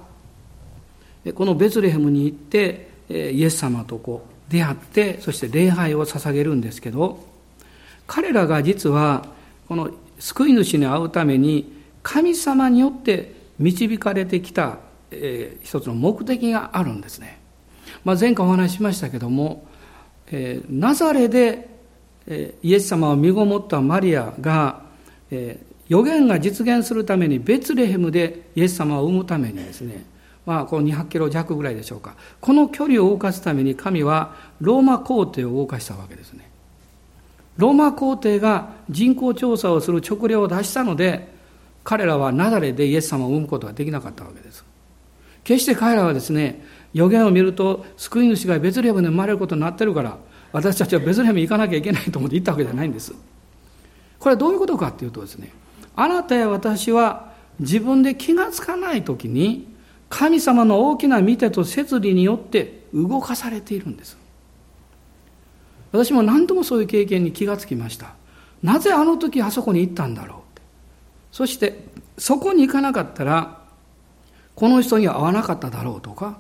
[1.36, 7.24] このベツレヘムに行ってイエス様とこう出会ってそして礼拝を捧げるんですけど
[8.08, 9.26] 彼らが実は
[9.72, 11.72] この救い主に会うために
[12.04, 14.80] 神様によって導かれてきた、
[15.12, 17.40] えー、一つの目的があるんですね、
[18.04, 19.66] まあ、前回お話ししましたけども、
[20.28, 21.70] えー、ナザレで、
[22.28, 24.82] えー、イエス様を身ごもったマリアが、
[25.32, 30.04] えー、予言が実現するためにベツレヘムでイエス様を産むためにですね
[30.46, 32.16] まあ、この200キロ弱ぐらいでしょうか。
[32.42, 36.51] この距離を動かすために神はローマ皇帝を動かしたわけですね。
[37.58, 41.32] ローマ皇帝が人口調査をする勅令を出したので、
[41.84, 44.64] 彼らはナダレでイエス様を生むことができなかったわけです。
[45.44, 50.18] 決して彼らはですね、予言を見ると救い主がベツレヘムで生まれることになってるから、
[50.52, 53.14] 私たちはベツレヘムに行かなきゃいけないと思って行ったわけじゃないんです。
[54.20, 55.52] これはどういうことかっていうとですね、
[55.96, 59.68] あなたや私は自分で気がつかないときに
[60.10, 64.18] 神様の大きな見てと摂理によって動かされているんです
[65.92, 68.14] 私も何度もそういう経験に気がつきました。
[68.64, 70.42] なぜあの時あそこに行ったんだろう。
[71.32, 71.86] そして
[72.18, 73.62] そこに行かなかったら
[74.56, 76.38] この人には会わなかっただろうとか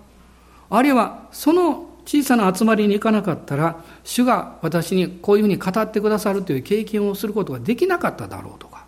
[0.69, 8.85] あるいはその小さな集まりに行かなかったら主が私にこういうふうに語ってくださるという経験をすることができなかっただろうとか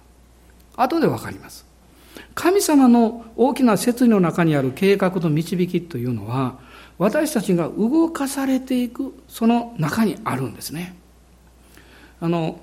[0.76, 1.66] 後で分かります。
[2.36, 6.58] 神様の大きな説理の中にある計画の導きというのは
[6.98, 10.96] 私たちが動かされていくその中にあるんですね。
[12.22, 12.60] あの、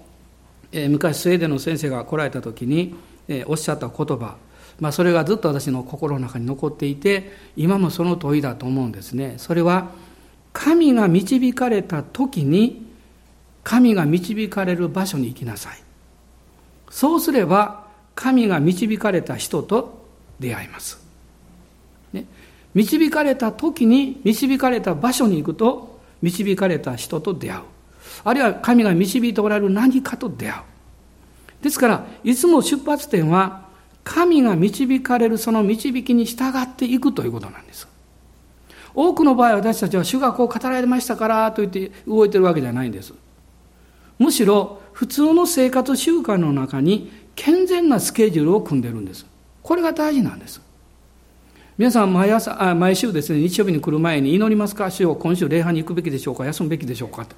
[0.72, 2.94] えー、昔スウェーデンの先生が来られた時に、
[3.28, 4.36] えー、おっしゃった言葉
[4.80, 9.34] まあ、それがずっと私の心の中に残っていて今もその問いだと思うんですね。
[9.36, 9.90] それは
[10.52, 12.86] 神が導かれた時に
[13.62, 15.82] 神が導かれる場所に行きなさい。
[16.88, 20.00] そうすれば神が導かれた人と
[20.40, 20.99] 出会います、
[22.74, 27.62] 導かれた時に導かれた場所に行くと導かれた人と出会う。
[28.24, 30.62] あるいは神が導いておられる何かと出会う。
[31.62, 33.68] ですからいつも出発点は
[34.04, 37.88] 神が導かれるその導きに従っていくということなんです。
[38.94, 43.14] 多くの場合私たちは主がこう語られましたからと言って動いてるわけじゃないんです。
[44.18, 49.26] むしろ普通の生活習慣の中に健全なスケジュールを組んでるんです。
[49.62, 50.61] これが大事なんです。
[51.80, 57.34] 皆さん毎朝あ毎週ですね日曜日に来る前に祈りますか主よ今週礼拝に行くべきでしょうか休むべきでしょうかと。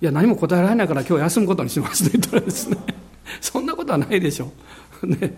[0.00, 2.76] いや何も答えられないから今日休むことにしますと言ったらですね
[3.42, 4.52] そんなことはないでしょ
[5.02, 5.06] う。
[5.10, 5.34] ね。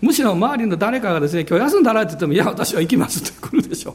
[0.00, 3.94] むしろ周りの誰かがですね今日休んだらって言ってもいや私は行きますって来るでしょう。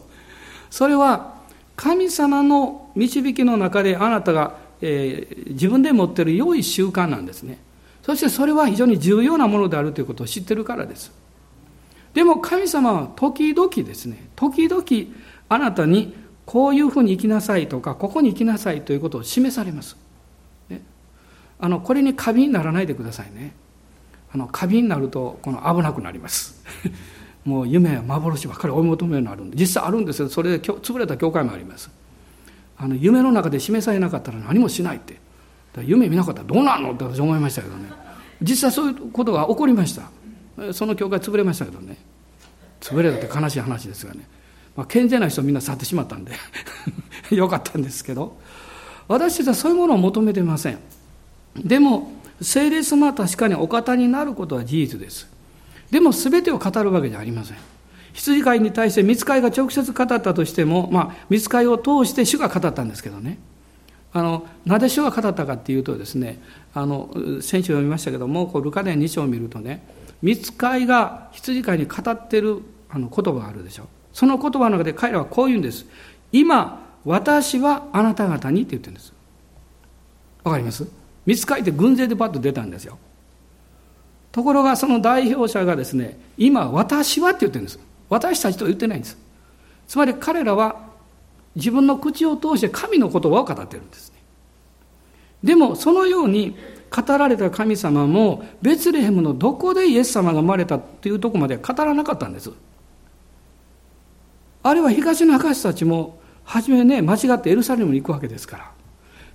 [0.69, 1.33] それは
[1.75, 7.59] 神様の導きの中であなたが、えー、自分で持っている良い習慣なんですね。
[8.01, 11.18] そしてそれは非常に重要なものであるということを知ってるからです。
[12.19, 14.83] でも神様は時々ですね時々
[15.47, 16.13] あなたに
[16.45, 19.95] こういうふうに生きなさいとかここに行きなさいということを示されます、
[20.67, 20.81] ね、
[21.59, 23.53] あのこれに過敏にならないでくださいね。
[24.33, 26.61] あの過敏になるとこの危なくなります。
[27.45, 31.89] もう夢や幻ばっかり追い求めるようになるんで実際あるんですけどそれで潰れた教会もあります。
[32.77, 35.21] あの夢の中で示されなかったら何もしないって。
[35.83, 37.89] 夢見なかったらどうなんのって私思いましたけどね。
[38.41, 40.73] 実際そういうことが起こりました。
[40.73, 42.08] その教会潰れましたけどね。
[42.81, 44.27] 潰れたって悲しい話ですがね、
[44.75, 46.33] まあ、健全な人みんな去ってしまったんで。
[47.31, 48.37] よかったんですけど。
[49.07, 50.77] 私たちはそういうものを求めてません。
[51.57, 52.11] でも
[52.41, 55.27] 聖霊様は確かにお方になることは事実です。
[55.91, 57.57] でも全てを語るわけじゃありません。
[58.13, 63.39] 羊飼いに対して見つかいが直接語ったとしても、まあ、見つかいを通して主が語ったんですけどね。
[64.11, 66.41] あのなぜ主が語ったかっていうとですね
[66.73, 67.11] あの
[67.41, 69.83] 先週読みましたけどもこうルカ伝2章を見るとね
[70.21, 73.87] 見つかいが羊飼いに語ってるあの言葉があるでしょ。
[74.11, 75.85] その言葉の中で彼らはこう言うんです。
[76.31, 79.13] 今私はあなた方にって言ってるんです。
[80.43, 80.87] わかります？
[81.25, 82.97] 見つかいって軍勢でパッと出たんですよ。
[84.31, 87.79] ところがその代表者がですね今私はって言ってるんです。
[88.09, 89.17] 私たちとは言ってないんです。
[89.87, 90.89] つまり彼らは
[91.55, 94.17] 自分の口を通して神の言葉を語ってるんですね。
[95.43, 96.55] でもそのように
[96.89, 102.51] 語られた神様もベツレヘムのどこでイエス様が生まれたというとこまでは語らなかったんです。
[104.63, 108.71] あるいは東の博士たちも初めね間違ってエルサレムに行くわけですから。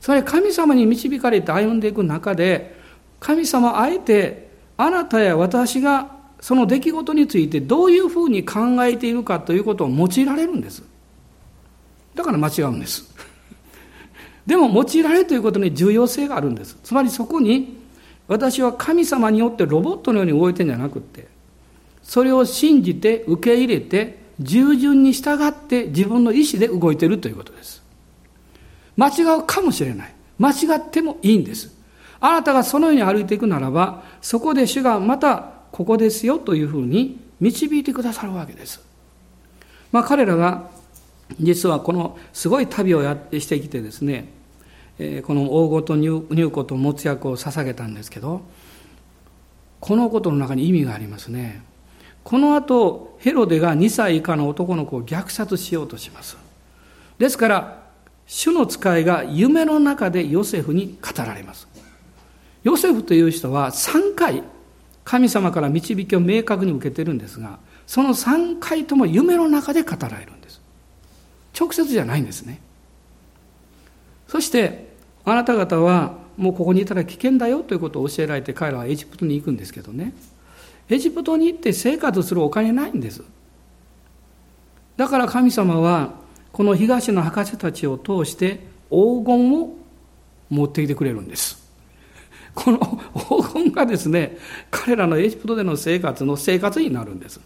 [0.00, 2.78] それ神様に導かれて歩んでいく中で
[3.20, 10.82] 神様あえてあなたや私がその出来事についてどういうふうに考えているかということを用いられるんです。
[12.14, 13.14] だから間違うんです。
[14.46, 16.76] でも用いられるということに重要性があるんです。
[16.82, 17.78] つまりそこに
[18.28, 21.28] 私は神様によってロボットのように動いてんじゃなくて
[22.02, 27.82] それを信じて受け入れて従順に従って自分の意思で動いているということです。
[28.96, 30.14] 間違うかもしれない。
[30.38, 31.72] 間違ってもいいんです。
[32.20, 38.80] あなたがそのように歩いていくならばそこで主がまたここですよというふうに導いてくださるわけです。
[39.92, 40.70] まあ彼らが
[41.40, 44.28] 実はこのすごい旅をやってしてきてですね
[45.22, 48.42] この大ごと入子と持つ役を捧げたんですけど
[49.80, 51.62] このことの中に意味がありますね。
[52.22, 56.38] この後ヘロデが2歳以下の男の子を虐殺しようとします。
[57.18, 57.84] ですから
[58.26, 61.68] 主の使いが夢の中でヨセフに語られます。
[62.62, 64.42] ヨセフという人は3回
[65.04, 70.32] 神様から導きを明確に受けてるんですがその3回とも夢の中で語られる。
[71.58, 72.60] 直接じゃないんですね。
[74.28, 74.92] そして
[75.24, 80.12] あなた方はもうここにいたら危険だよということを教えられて彼らはエジプトに行くんですけどね。
[80.88, 83.22] エジプトに行って生活するお金ないんです。
[84.96, 86.14] だから神様は
[86.52, 89.74] この東の博士たちを通して黄金を
[90.50, 91.62] 持ってきてくれるんです。
[92.54, 92.78] この
[93.14, 94.36] 黄金がですね
[94.70, 97.40] 彼らのエジプトでの生活の生活になるんです。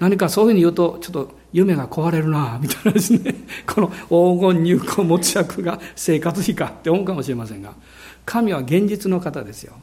[0.00, 3.32] 何かそういうふうに言うとちょっと夢が壊れるなみたいなですね
[3.64, 7.74] この黄金入魂持ち役が生活費かって思うかもしれませんが
[8.26, 9.74] 神は現実の方ですよ。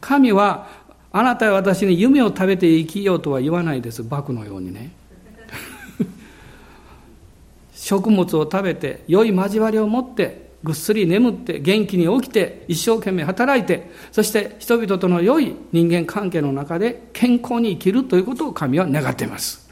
[0.00, 0.68] 神は
[1.12, 4.02] あなたは私に夢を食べて生きようとは言わないです。
[4.02, 4.90] バクのようにね。
[7.74, 19.67] 食物を食べて良い交わりを持ってぐっすり眠って元気に起きて一生懸命働いてそして人々との良い人間関係の中で健康に生きるということを神は願っています。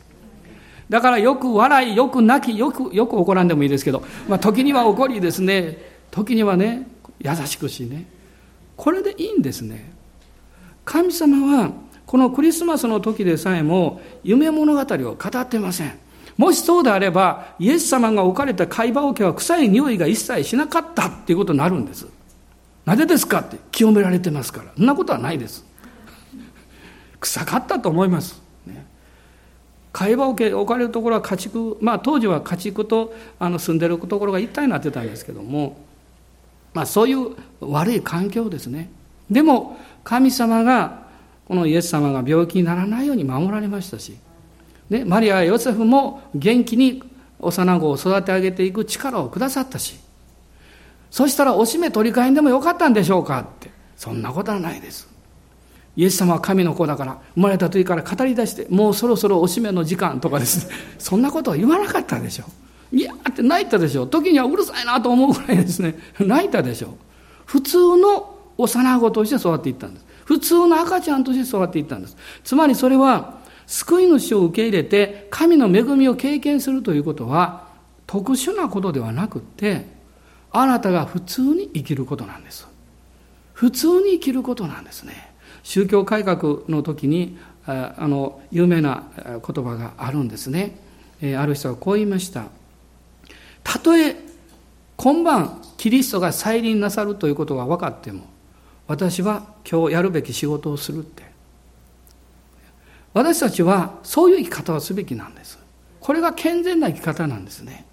[0.88, 5.78] だからよく笑いよく泣きよくよく怒らんでもいいですけど、まあ、時には怒りですね
[6.10, 6.86] 時にはね
[7.18, 8.06] 優しくしね
[8.76, 9.92] これでいいんですね
[10.84, 11.72] 神様は
[12.06, 15.98] このクリスマスの時でさえも夢物語を語ってません
[16.36, 22.06] もしそうであれば、イエス様が置かれた貝羽桶は臭い匂いが一切しなかったっていうことになるんです。
[22.84, 24.72] なぜですかって清められてますから。
[24.76, 25.64] そんなことはないです。
[27.20, 28.42] 臭かったと思います。
[29.96, 35.76] ね、貝羽桶置かれるところは家畜、まあ当時は家畜とあの住んでるところが一体になってたんですけども、
[36.74, 38.90] まあそういう悪い環境ですね。
[39.30, 41.06] でも神様が
[41.48, 44.16] このイエス様が病気にならないように守られましたし、
[44.90, 47.02] ね、マリアやヨセフも元気に
[47.38, 49.98] 幼子を育て上げていく力をくださったし、
[51.10, 53.70] そしたらおしめ取り替えんでもよかったんでしょうかって。
[53.96, 55.08] そんなことはないです。
[55.96, 60.74] イエス様は神の子だから生まれた時から語り出してもうそろそろおしめの時間とかですね。
[60.98, 62.44] そんなことは言わなかったでしょ。
[62.92, 64.06] いやーって泣いたでしょ。
[64.06, 65.98] 時にはうるさいなと思うぐらいですね。
[66.20, 66.96] 泣いたでしょ。
[67.46, 70.06] 普通の幼子として育っていったんです。
[70.26, 72.16] 普通の赤ちゃんとして育っていったんです。
[72.44, 77.66] つまりそれは救い主を受け入れて神の恵みを経験するということは
[78.06, 79.86] 特殊なことではなくって
[80.52, 82.66] あなたが普通に生きることなんです。
[83.52, 85.25] 普通に生きることなんですね。
[85.66, 87.36] 宗教改革の時に
[87.66, 90.78] あの有名な言葉があるんですね
[91.36, 92.44] ある人はこう言いました
[93.64, 94.14] たとえ
[94.96, 98.24] 今晩キリストが再臨なさるということが分かっても
[98.86, 101.24] 私は今日やるべき仕事をするって
[103.16, 105.58] 私たちはそういう生き方をすべきなんです。
[106.00, 107.86] これが健全な生き方なんですね。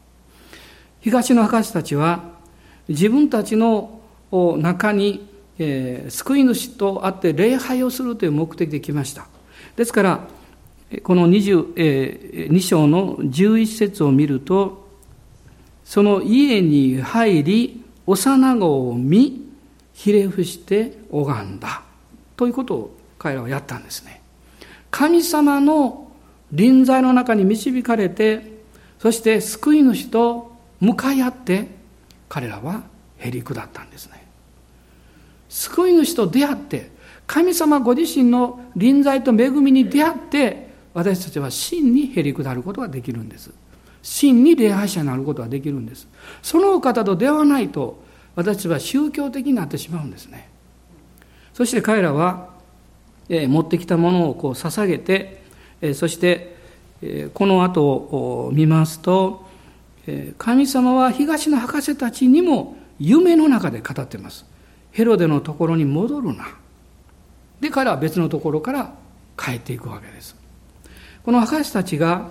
[0.99, 2.25] 東の博士たちは
[2.89, 4.01] 自分たちの
[4.31, 9.27] 中に、えー、救い主と会って礼拝をするという目的で来ました。
[9.75, 10.27] ですから、
[11.03, 14.87] この 2, えー、章の11節を見ると、
[15.83, 19.41] その家に入り、幼子を見、
[19.93, 21.83] ひれ伏して拝んだ。
[22.35, 24.21] ということを彼らはやったんですね。
[24.91, 26.11] 神様の
[26.51, 28.61] 臨在の中に導かれて、
[28.99, 31.67] そして救い主と向かい合って、
[32.29, 32.83] 彼らは
[33.17, 34.22] へり下ったんですね。
[35.53, 36.89] 救い主と出会って、
[37.27, 43.51] 神様ご自身の臨在と恵みに出会って、私たちは真にへり下ることができるんです。
[44.01, 46.07] 真に礼拝者になることができるんです。
[46.41, 48.01] そのお方と出会わないと、
[48.35, 50.49] 私たちは宗教的になってしまうんですね。
[51.53, 52.49] そして彼らは
[53.29, 55.43] え持ってきたものをこう捧げて、
[55.81, 56.55] えそして、
[57.03, 59.45] えこの後を見ますと、
[60.07, 64.45] え神様は東の博士たちにも夢の中で語っています。
[64.93, 66.47] ヘロデのところに戻るな。
[67.59, 68.93] で、彼は別のところから
[69.37, 70.35] 帰っていくわけです。
[71.25, 72.29] この博士たちが、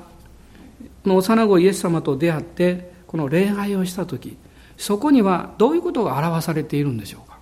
[1.02, 4.36] この幼子イエス様と出会って、この礼拝をした時、
[4.76, 7.38] そこにはどういうことが表されているんでしょうか。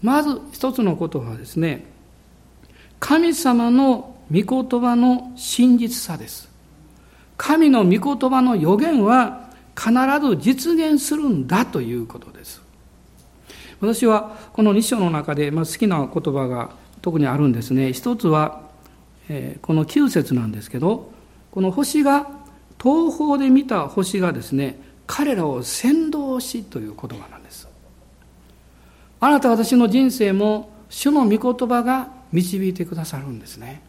[0.00, 1.84] まず一つのことはですね、
[3.00, 6.48] 神様の御言葉の真実さです。
[7.36, 9.92] 神の御言葉の予言は必
[10.24, 12.33] ず実現するんだということ。
[13.80, 16.70] 私はこの2章の中で、まあ、好きな言葉が
[17.02, 17.92] 特にあるんですね。
[17.92, 18.62] 一つは、
[19.28, 21.12] えー、この9節なんですけど、
[21.50, 22.28] この星が、
[22.82, 27.68] 東方で見た星がですね、彼らを先導しという言葉なんです。
[29.24, 33.82] あなた私の人生も主の御言葉が導いてくださるんですね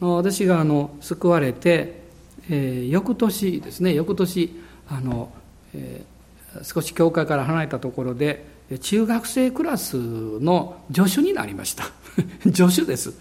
[0.00, 2.00] 私があの救われて、
[2.48, 5.30] えー、翌年ですね翌年あの、
[5.74, 6.19] えー、
[6.62, 8.44] 少し教会から離れたところで
[8.80, 11.84] 中学生クラスの助手になりました。
[12.52, 13.12] 助手です。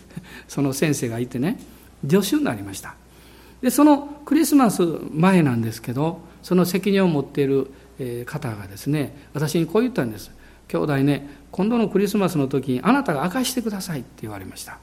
[0.48, 1.60] その先生がいてね。
[2.08, 2.96] 助手になりました。
[3.62, 7.72] でそのクリスマス前なんですけどその責任を持っている
[8.26, 10.32] 方がですね私にこう言ったんです。
[10.68, 14.78] 兄弟ね今度のクリスマスの時にあなたが明かしてくださいって言われました。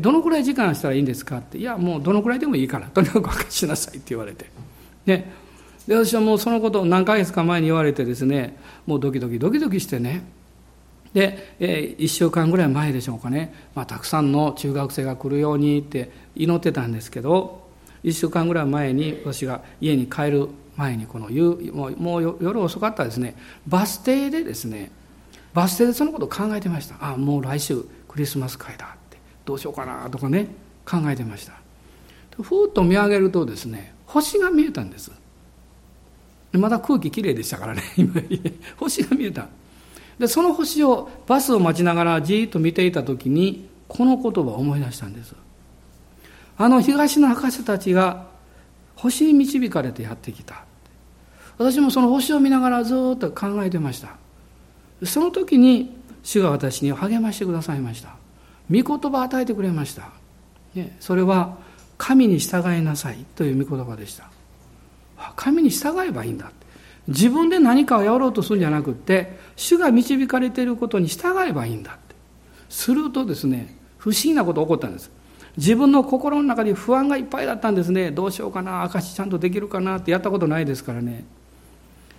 [0.00, 1.58] どのくらい時間したらいいんですかって。
[1.58, 2.88] いやもうどのくらいでもいいから。
[2.88, 4.50] とにかく明かしなさいって言われて。
[5.06, 5.26] で
[5.88, 10.22] で私はもうそのことを何ヶ月か前に言われてですねもうドキドキドキドキしてね。
[11.14, 17.66] で、えー、1週間ぐらい前でしょうかね、まあ、たくさんの中学生が来るようにって祈ってたんですけど
[18.04, 23.34] 1週間ぐらい前に私が家に帰る前にこの夕もう夜遅かったですね。
[23.66, 24.90] バス停でですね
[25.54, 26.96] バス停でそのことを考えてました。
[27.00, 29.16] あもう来週クリスマス会だって。
[29.46, 30.48] どうしようかなとかね
[30.84, 31.54] 考えてました。
[32.42, 35.10] ふーっと見上げるとですね星が見えたんです。
[36.52, 38.14] まだ空気きれいでしたからね 今。
[38.76, 39.48] 星が見えた。
[40.18, 45.34] でその星をバスを待ちながらじっと見ていた時にこの言葉を思い出したんです。
[46.56, 48.26] あの東の博士たちが
[48.96, 50.64] 星に導かれてやってきた。
[51.56, 54.16] 私もその星を見ながらずっと考えてました。
[55.04, 58.16] その時に主が私に励ましてくださいました。
[58.70, 60.10] 御言葉を与えてくれました、
[60.74, 61.56] ね、それは
[61.96, 64.27] 神に従いなさいという御言葉でした。
[65.36, 66.50] 神に従えばいいんだ
[67.08, 72.14] 自分で何かをやろうとするんじゃなくって主が導かれていることに従えばいいんだって。
[72.68, 75.10] するとですね不思議なことが起こったんです。
[75.56, 78.10] 自分の心の中に不安がいっぱいだったんですね。
[78.12, 81.24] どうしようかな証ちゃんとできるかなってやったことないですからね。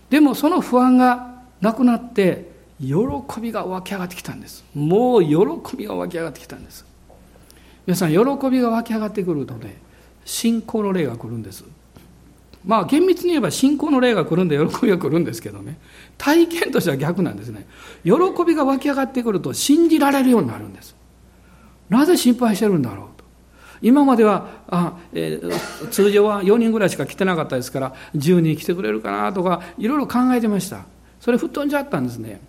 [0.09, 2.95] でもその不安がなくなって喜
[3.39, 4.65] びが湧き上がってきたんです。
[4.73, 6.85] もう喜びが湧き上がってきたんです。
[7.85, 9.77] 皆さん喜びが湧き上がってくるとね
[10.25, 11.63] 信仰の霊が来るんです。
[12.65, 15.77] まあ厳密に言えば信仰の霊が来るんで喜びが来るんですけどね。
[16.17, 17.65] 体験としては逆なんですね。
[18.03, 18.11] 喜
[18.45, 20.95] びが湧き上がってくると信じられるようになるんです。
[21.89, 23.23] なぜ心配してるんだろうと。
[23.81, 30.85] 今まではあ、えー、通常は4人ぐらいしか来てなかったですから10人来てくれるかなとかいろいろ考えてました。
[31.19, 32.41] それ吹っ飛んじゃったんですね。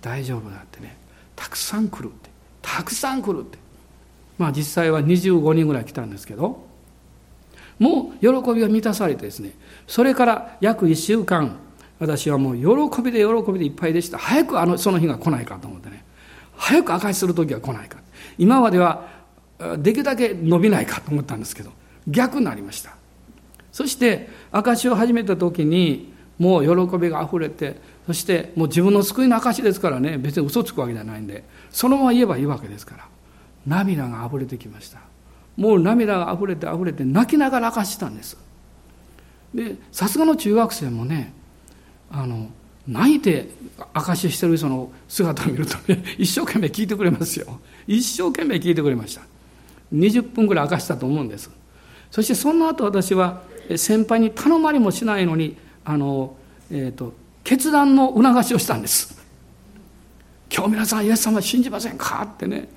[0.00, 0.96] 大丈夫だってね。
[1.34, 2.30] たくさん来るって。
[2.62, 3.58] たくさん来るって。
[4.38, 6.65] まあ実際は25人ぐらい来たんですけど。
[7.78, 9.52] もう喜びが満たされてですね
[9.86, 11.58] それから約1週間
[11.98, 12.56] 私はもう
[12.90, 14.18] 喜びで喜びでいっぱいでした。
[14.18, 16.04] 早くあのその日が来ないかと思ってね。
[16.56, 17.98] 早く証しする時は来ないか。
[18.38, 19.08] 今までは
[19.78, 21.70] できるだけ伸びないかと思ったんですけど
[22.06, 22.94] 逆になりました。
[23.72, 33.08] そして証しを始めた時にもう喜びがあふれてそしてもう自分の救いの証ですからね別に嘘つくわけじゃないんでそのまま言えばいいわけですから
[33.66, 35.00] 涙があふれてきました。
[35.56, 38.36] もう涙があふれてあふれて泣きながら明かしたんです。
[39.54, 41.32] でさすがの中学生もね
[42.10, 42.48] あの
[42.86, 43.48] 泣いて
[43.94, 47.60] 証ししてる人の姿を見るとね 一生懸命聞いてくれますよ。
[47.86, 49.22] 一生懸命聞いてくれました。
[49.94, 51.50] 20分ぐらい明かしたと思うんです。
[52.10, 53.42] そしてその後私は
[53.76, 56.36] 先輩に頼まれもしないのにあの、
[56.70, 59.16] えーと、決断の促しをしたんです。
[60.52, 62.28] 今日皆さんイエス様信じませんか？
[62.34, 62.68] ってね。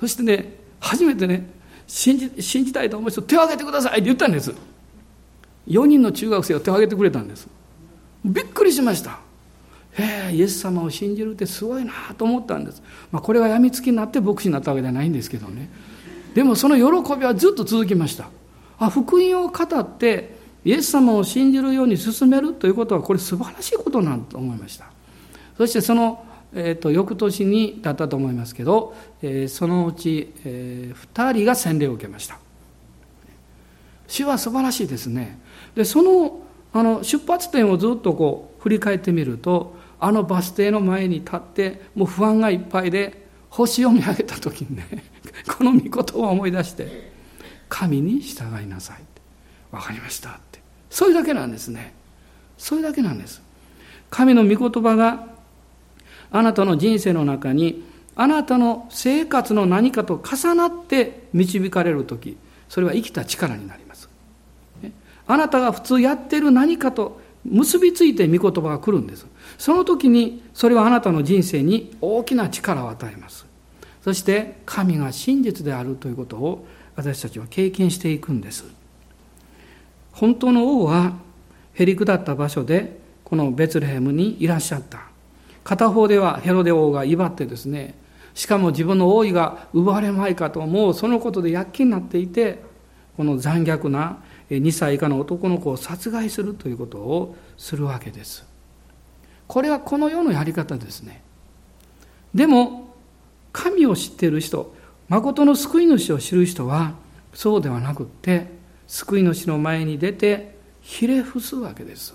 [0.00, 1.48] そしてね初めてね
[1.90, 4.54] 信じ信じたいと思う人手を挙げてくださいって言ったんです。
[5.66, 7.48] 4人の中学生が手を挙げてくれたんです。
[8.24, 9.18] びっくりしました。
[9.98, 12.80] へえイエス様を信じるってすごいなと思ったんです、
[13.10, 15.68] まあ、これが病みつきになって牧師になったわけじゃないんですけどね。
[16.32, 18.28] でもその喜びはずっと続きました。
[18.78, 24.86] あ福音を語ってイエス様を信じるように進めるということはこれ素晴らしいことなんだと思いました。
[25.56, 32.38] そしてそのえーと、翌年にだったと思いますけど、えー、そのうち、えー、2人が洗礼を受けました。
[34.08, 35.38] 主は素晴らしいですね。
[35.74, 36.40] でその
[36.72, 44.86] あの出発点をずっとこう振り返ってみるとあのバス停の前に立ってもう不安がいっぱいで星を見上げた時にね
[45.56, 47.10] この御言葉を思い出して
[47.68, 49.10] 神に従いなさい。
[49.70, 50.60] 分かりましたって。
[50.90, 51.94] それだけなんですね。
[52.58, 53.40] それだけなんです。
[54.10, 55.28] 神の御言葉が
[56.32, 57.84] あなたの人生の中に
[58.16, 62.36] あなたの生活の何かと重なって導かれる時
[62.68, 64.08] それは生きた力になります。
[65.26, 69.26] あなたが普通やっている何かと結びついて御言葉が来るんです。
[69.58, 73.46] その時にそれはあなたの人生に大きな力を与えます。
[74.02, 76.66] そして神が真実であるということを
[76.96, 78.64] 私たちは経験していくんです。
[80.12, 81.12] 本当の王は
[81.74, 85.09] へりくだった場所でこのベツレヘムにいらっしゃった。
[85.70, 87.94] 片方ではヘロデ王が威張ってですね
[88.34, 92.60] しかも自分の王位が奪われまいかともうそのことで躍起になっていて
[93.16, 94.18] この残虐な
[94.50, 98.44] 2歳以下の男の子を殺害するということをするわけです。
[99.46, 101.22] これはこの世のやり方ですね。
[102.34, 102.96] でも
[103.52, 104.74] 神を知っている人
[105.08, 106.94] 誠の救い主を知る人は
[107.32, 108.48] そうではなくって
[108.88, 112.12] 救い主の前に出てひれ伏すわけです。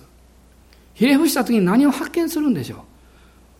[0.93, 2.94] ひれ伏した時に何を発見するんでしょう？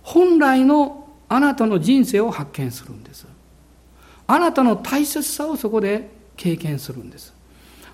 [0.06, 3.26] 本来のあなたの人生を発見するんです
[4.28, 7.36] あなたの大切さをそこで経験するんです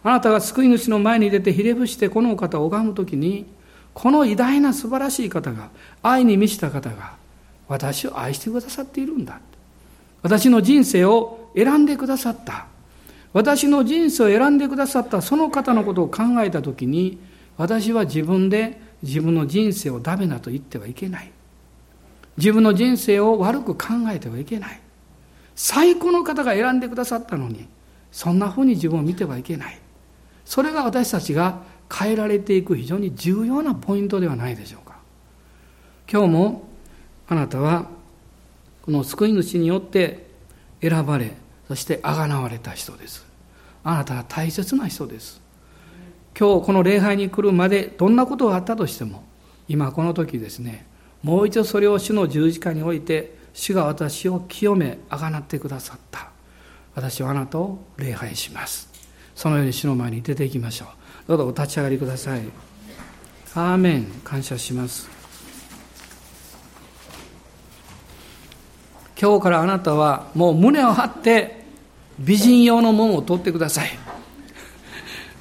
[0.04, 3.46] あなたが救い主の前に出てひれ伏してこのお方を拝むときに、
[3.94, 5.70] この偉大な素晴らしい方が、
[6.02, 7.14] 愛に満ちた方が、
[7.68, 9.40] 私を愛してくださっているんだ。
[10.24, 12.66] 私の人生を選んでくださった。
[13.34, 17.20] 私の人生を選んでくださったその方のことを考えたときに、
[17.58, 21.32] 私は自分で自分の人生をダメだと言ってはいけない。
[22.38, 24.80] 自分の人生を悪く考えてはいけない。
[25.56, 27.68] 最高の方が選んでくださったのに、
[28.12, 29.80] そんなふうに自分を見てはいけない。
[30.46, 31.62] それが私たちが
[31.92, 34.98] 変えられていく非常に重要なポイントではないでしょうか。
[36.12, 36.68] 今日も
[37.28, 37.88] あなたは
[38.82, 40.28] この救い主によって
[40.82, 41.36] 選ばれ、
[41.68, 43.26] そしてあがなわれた人です。
[43.84, 45.42] あなたは大切な人です。
[46.38, 49.24] 今日この礼拝に来るまでどんなことがあったとしても、
[49.68, 50.86] 今この時ですね、
[51.24, 56.30] もう一度それを主の十字架において、主が私を清め、あがなってくださった。
[56.96, 58.90] 私はあなたを礼拝します。
[59.36, 60.88] そのように主の前に出ていきましょう。
[61.28, 62.42] どうぞお立ち上がりください。
[63.54, 64.06] アーメン。
[64.24, 65.10] 感謝します。
[69.20, 71.64] 今日からあなたはもう胸を張って
[72.18, 73.90] 美人用の門を取ってください。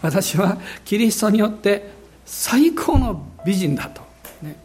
[0.03, 1.91] 私はキリストによって
[2.27, 4.03] 最高の美人だと。
[4.43, 4.57] ね、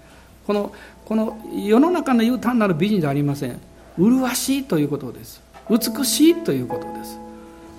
[0.45, 0.74] この
[1.06, 3.60] この世の中の言う単なる美人じゃありません。
[3.97, 5.41] 麗しいということです。
[5.70, 7.20] 美しいということです。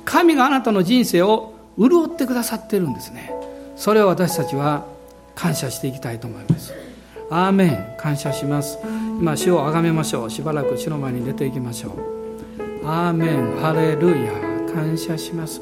[0.04, 3.32] 神があなたの人生を潤ってくださっているんですね。
[3.76, 4.86] それを私たちは
[5.34, 6.72] 感謝していきたいと思います。
[7.28, 8.78] アーメン感謝します。
[9.20, 10.30] 今、主をあがめましょう。
[10.30, 12.86] しばらく主の前に出ていきましょう。
[12.86, 14.32] アーメンハレルヤ
[14.72, 15.60] 感謝します。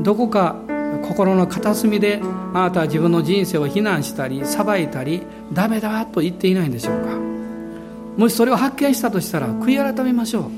[0.00, 0.56] どこか
[0.98, 2.20] 心の片隅で
[2.54, 5.22] あなたは自分の人生を非難したり裁いたり
[5.52, 7.16] ダメだと言っていないんでしょうか。
[8.16, 10.50] もしそれを発見したとしたら悔い改めましょう。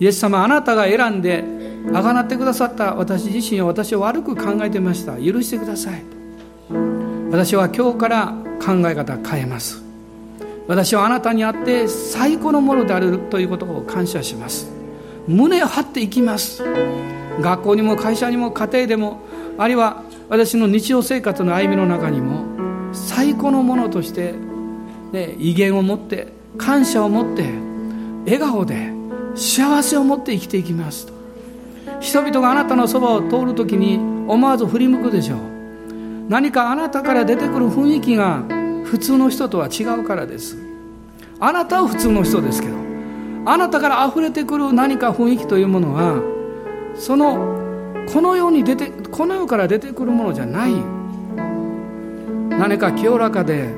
[0.00, 1.44] イエス様あなたが選んで
[1.92, 5.16] あがなってくださった私自身を私を悪く考えてました。
[5.16, 6.02] 許してください。
[7.30, 8.34] 私は今日から
[8.64, 9.82] 考え方変えます。
[10.68, 14.70] 私はあなたにあって最高のものであるということを感謝します。
[15.26, 16.62] 胸を張っていきます。
[17.40, 19.20] 学校にも会社にも家庭でも
[19.58, 22.44] あるいは私の日常生活の歩みの中にも
[22.92, 24.34] 最高のものとして、
[25.12, 26.28] ね、威厳を持って
[26.58, 27.44] 感謝を持って
[28.24, 28.92] 笑顔で
[29.34, 31.12] 幸せを持って生きていきますと。
[32.00, 33.96] 人々があなたのそばを通るときに
[34.28, 35.38] 思わず振り向くでしょう。
[36.28, 38.42] 何かあなたから出てくる雰囲気が
[38.84, 40.56] 普通の人とは違うからです。
[41.40, 42.76] あなたは普通の人ですけど
[43.44, 46.22] あなたから溢れてくる何か雰囲気というものは
[46.94, 47.61] その
[48.10, 50.74] この世に出てこの世から出てくるものじゃない
[52.58, 53.68] 何か清らかで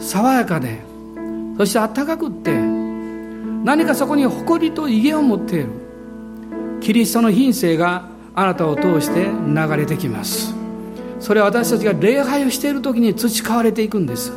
[0.00, 0.80] 爽やかで
[1.56, 2.52] そしてあったかくって
[3.64, 5.68] 何かそこに誇りと威厳を持っている。
[6.82, 10.54] キリストの品性があなたを通して流れてきます。
[11.18, 14.32] それは私たちが礼拝をしている時に培われていくんです。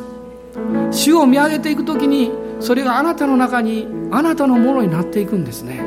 [0.90, 5.80] 主を見上げていく時にそれがあなたの中にあなたのものになっていくんですね。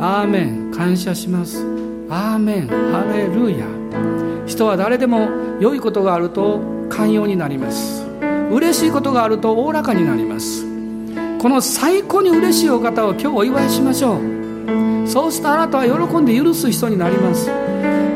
[0.00, 0.70] アーメン。
[0.72, 1.87] 感謝します。
[2.10, 3.66] アーメンハレルヤ
[4.46, 5.28] 人は誰でも
[5.60, 8.06] 良いことがあると寛容になります。
[8.50, 10.64] 嬉しいことがあるとおおらかになります。
[11.38, 15.06] この最高に嬉しいお方を今日お祝いしましょう。
[15.06, 17.50] そうするとあなたは喜んで許す人になります。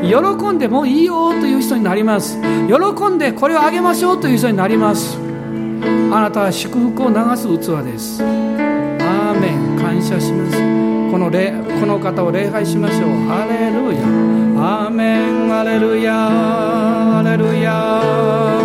[0.01, 2.39] 喜んでもういいよという人になります。
[2.67, 5.19] 喜んでこれをあげましょうという人になります。
[6.11, 8.23] あなたは祝福を流す器です。
[8.23, 10.82] アーメン感謝します。
[11.13, 13.09] この礼この方を礼拝しましょう。
[13.27, 14.01] ハレルヤ。
[14.57, 15.55] アーメン。
[15.55, 17.19] アレルヤ。
[17.19, 18.62] アレルヤ。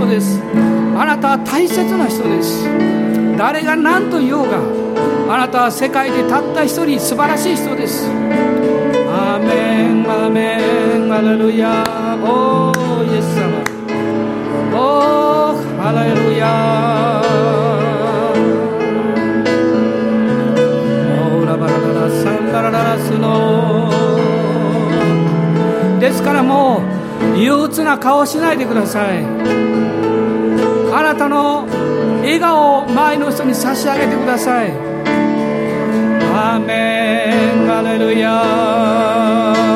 [0.00, 0.40] 人です。
[0.96, 2.64] あなたは大切な人です。
[3.36, 4.58] 誰が何と言おうが
[5.34, 8.08] あなたは世界でたった一人素晴らしい人です。
[9.08, 10.56] アーメンアーメ
[11.06, 11.84] ンアレルヤ。
[12.22, 13.62] おーイエス様。
[14.72, 16.48] おーハレルヤ。
[21.20, 23.90] オーラバラララサンバラララスノ
[26.00, 26.80] ですからも
[27.34, 29.79] う憂鬱な顔しないでください。
[31.12, 31.66] なたの
[32.22, 34.70] 笑顔を周りの人に差し上げてください。
[36.32, 37.70] アメン。
[37.70, 39.69] アレルヤ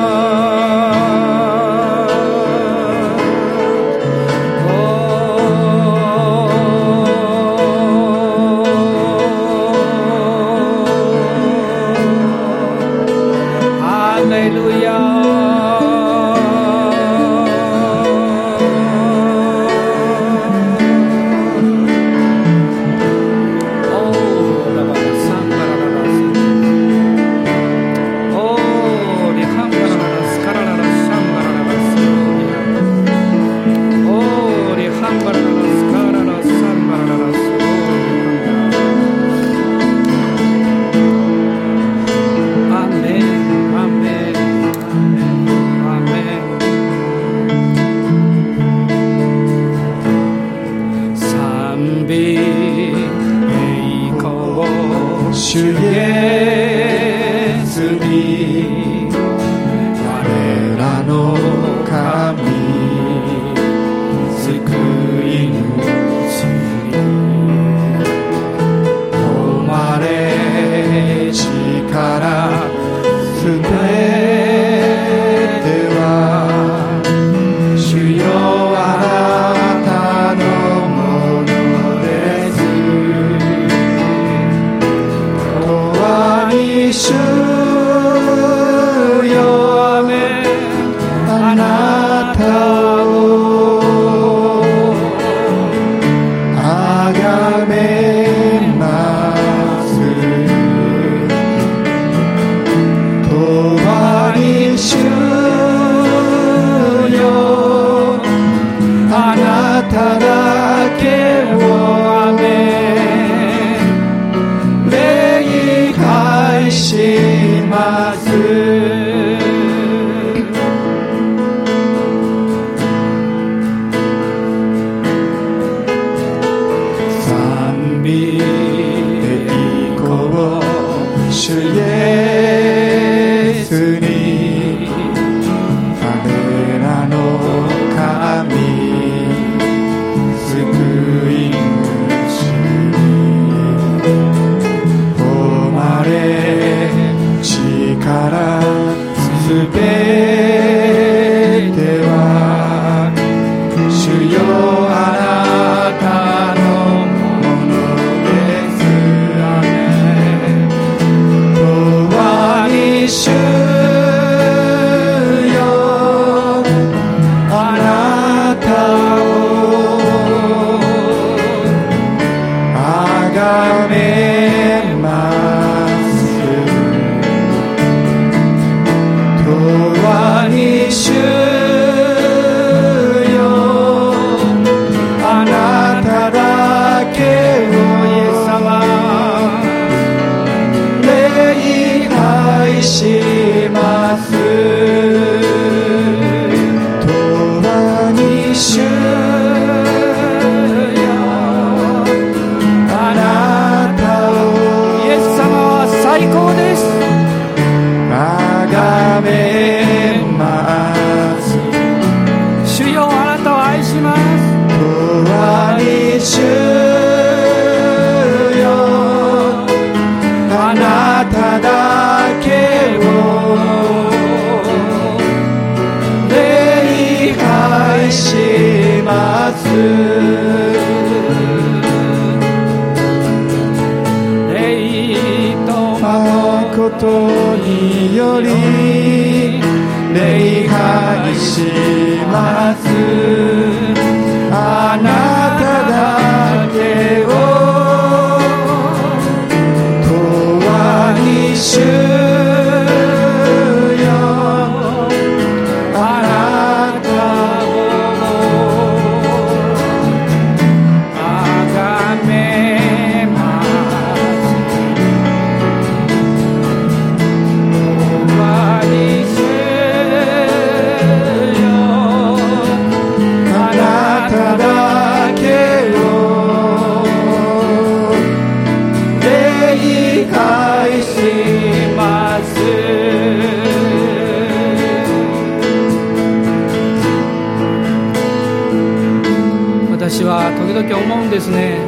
[290.75, 291.79] 々思うんですね。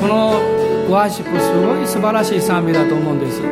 [0.00, 0.40] この
[0.88, 3.42] ワーシップすごい素晴らしい賛美だと思うんです。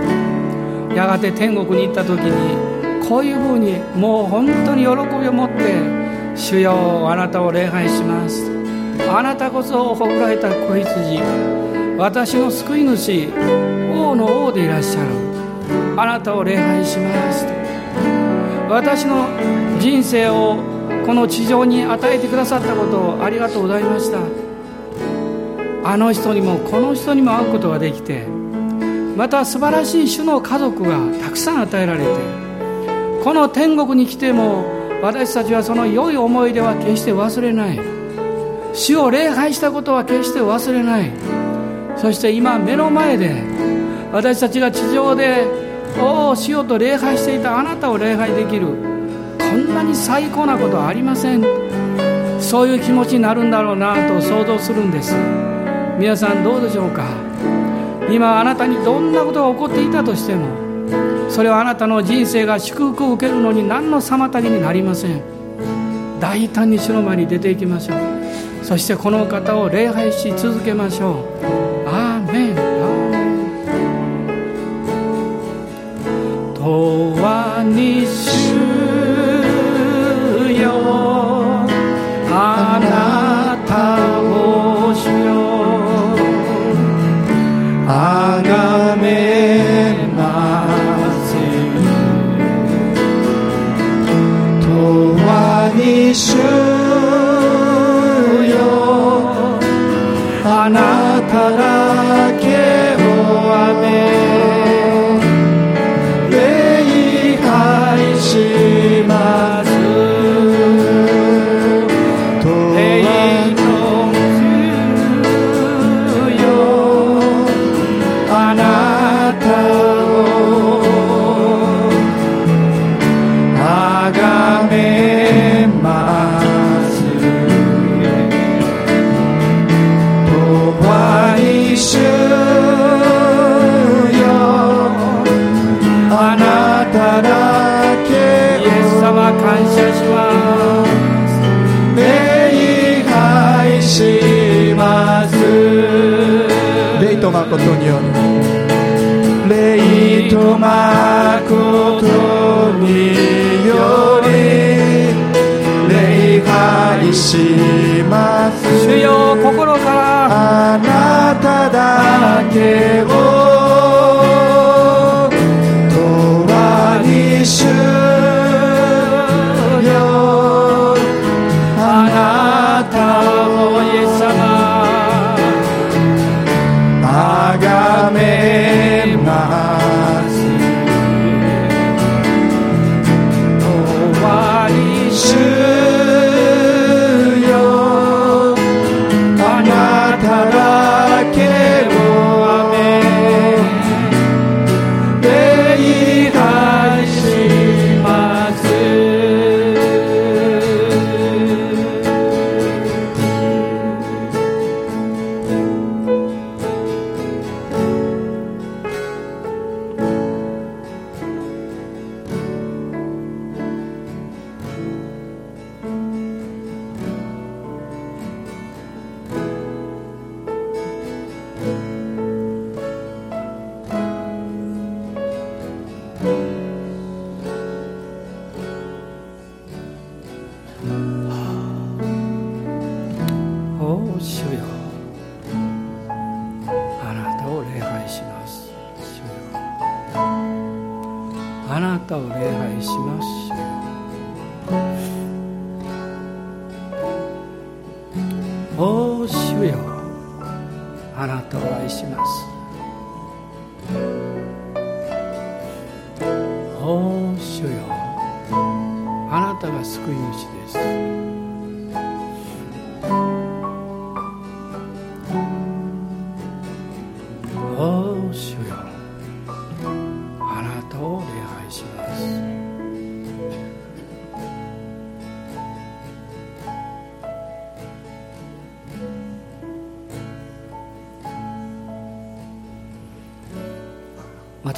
[0.94, 4.88] やがて天国に行った時にこういうふうにもう本当に喜
[5.20, 5.74] びを持って
[6.34, 8.50] 主よあなたを礼拝します。
[9.08, 11.20] あなたこそほぐられた子羊。
[11.98, 13.28] 私の救い主
[13.92, 15.08] 王の王でいらっしゃる
[15.98, 17.46] あなたを礼拝します。
[18.68, 19.26] 私の
[19.78, 20.58] 人生を
[21.06, 24.45] この地上に与えてくださったことをありがとうございました。
[25.88, 28.26] あの人にもこの人にも会うことができて
[29.16, 32.06] また素晴らしい種の家族がたくさん与えられて
[33.22, 34.64] この天国に来ても
[35.00, 37.80] 私たちはその良い思い出は決して忘れない。
[38.74, 41.10] 主を礼拝したことは決して忘れない。
[41.96, 43.42] そして今目の前で
[44.12, 45.46] 私たちが地上で
[46.00, 48.66] おお主よと礼拝していたあなたを礼拝できる。
[49.38, 51.42] こんなに最高なことはありません。
[52.40, 55.14] そういう気持ちになるんだろうなと想像するんです。
[55.98, 57.04] 皆さんどうでしょうか？
[58.10, 60.46] 今あなたにどんなことが起こっていたとしても
[61.30, 65.22] それはあなたの人生が祝福を受けるのに何の妨げになりません。
[66.20, 67.98] 大胆に主の前に出ていきましょう。
[68.62, 71.75] そしてこの方を礼拝し続けましょう。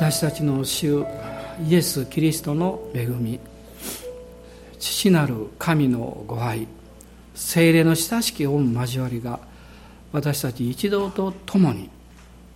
[0.09, 1.05] 私たちの主
[1.69, 3.39] イエス・キリストの恵み
[4.79, 6.67] 父なる神のご愛
[7.35, 9.39] 精霊の親しき御交わりが
[10.11, 11.91] 私たち一同と共に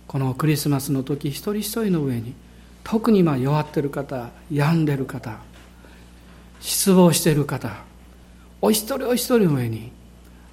[0.07, 2.33] このクリスマスの時一人一人の上に
[2.83, 5.37] 特に今弱ってる方病んでる方
[6.59, 7.83] 失望している方
[8.61, 9.91] お一人お一人の上に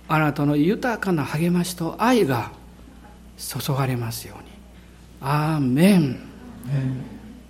[0.07, 2.53] あなたの豊かな励ましと愛が
[3.39, 4.51] 注がれますように。
[5.23, 6.30] アーメン。
[6.69, 7.20] Amen.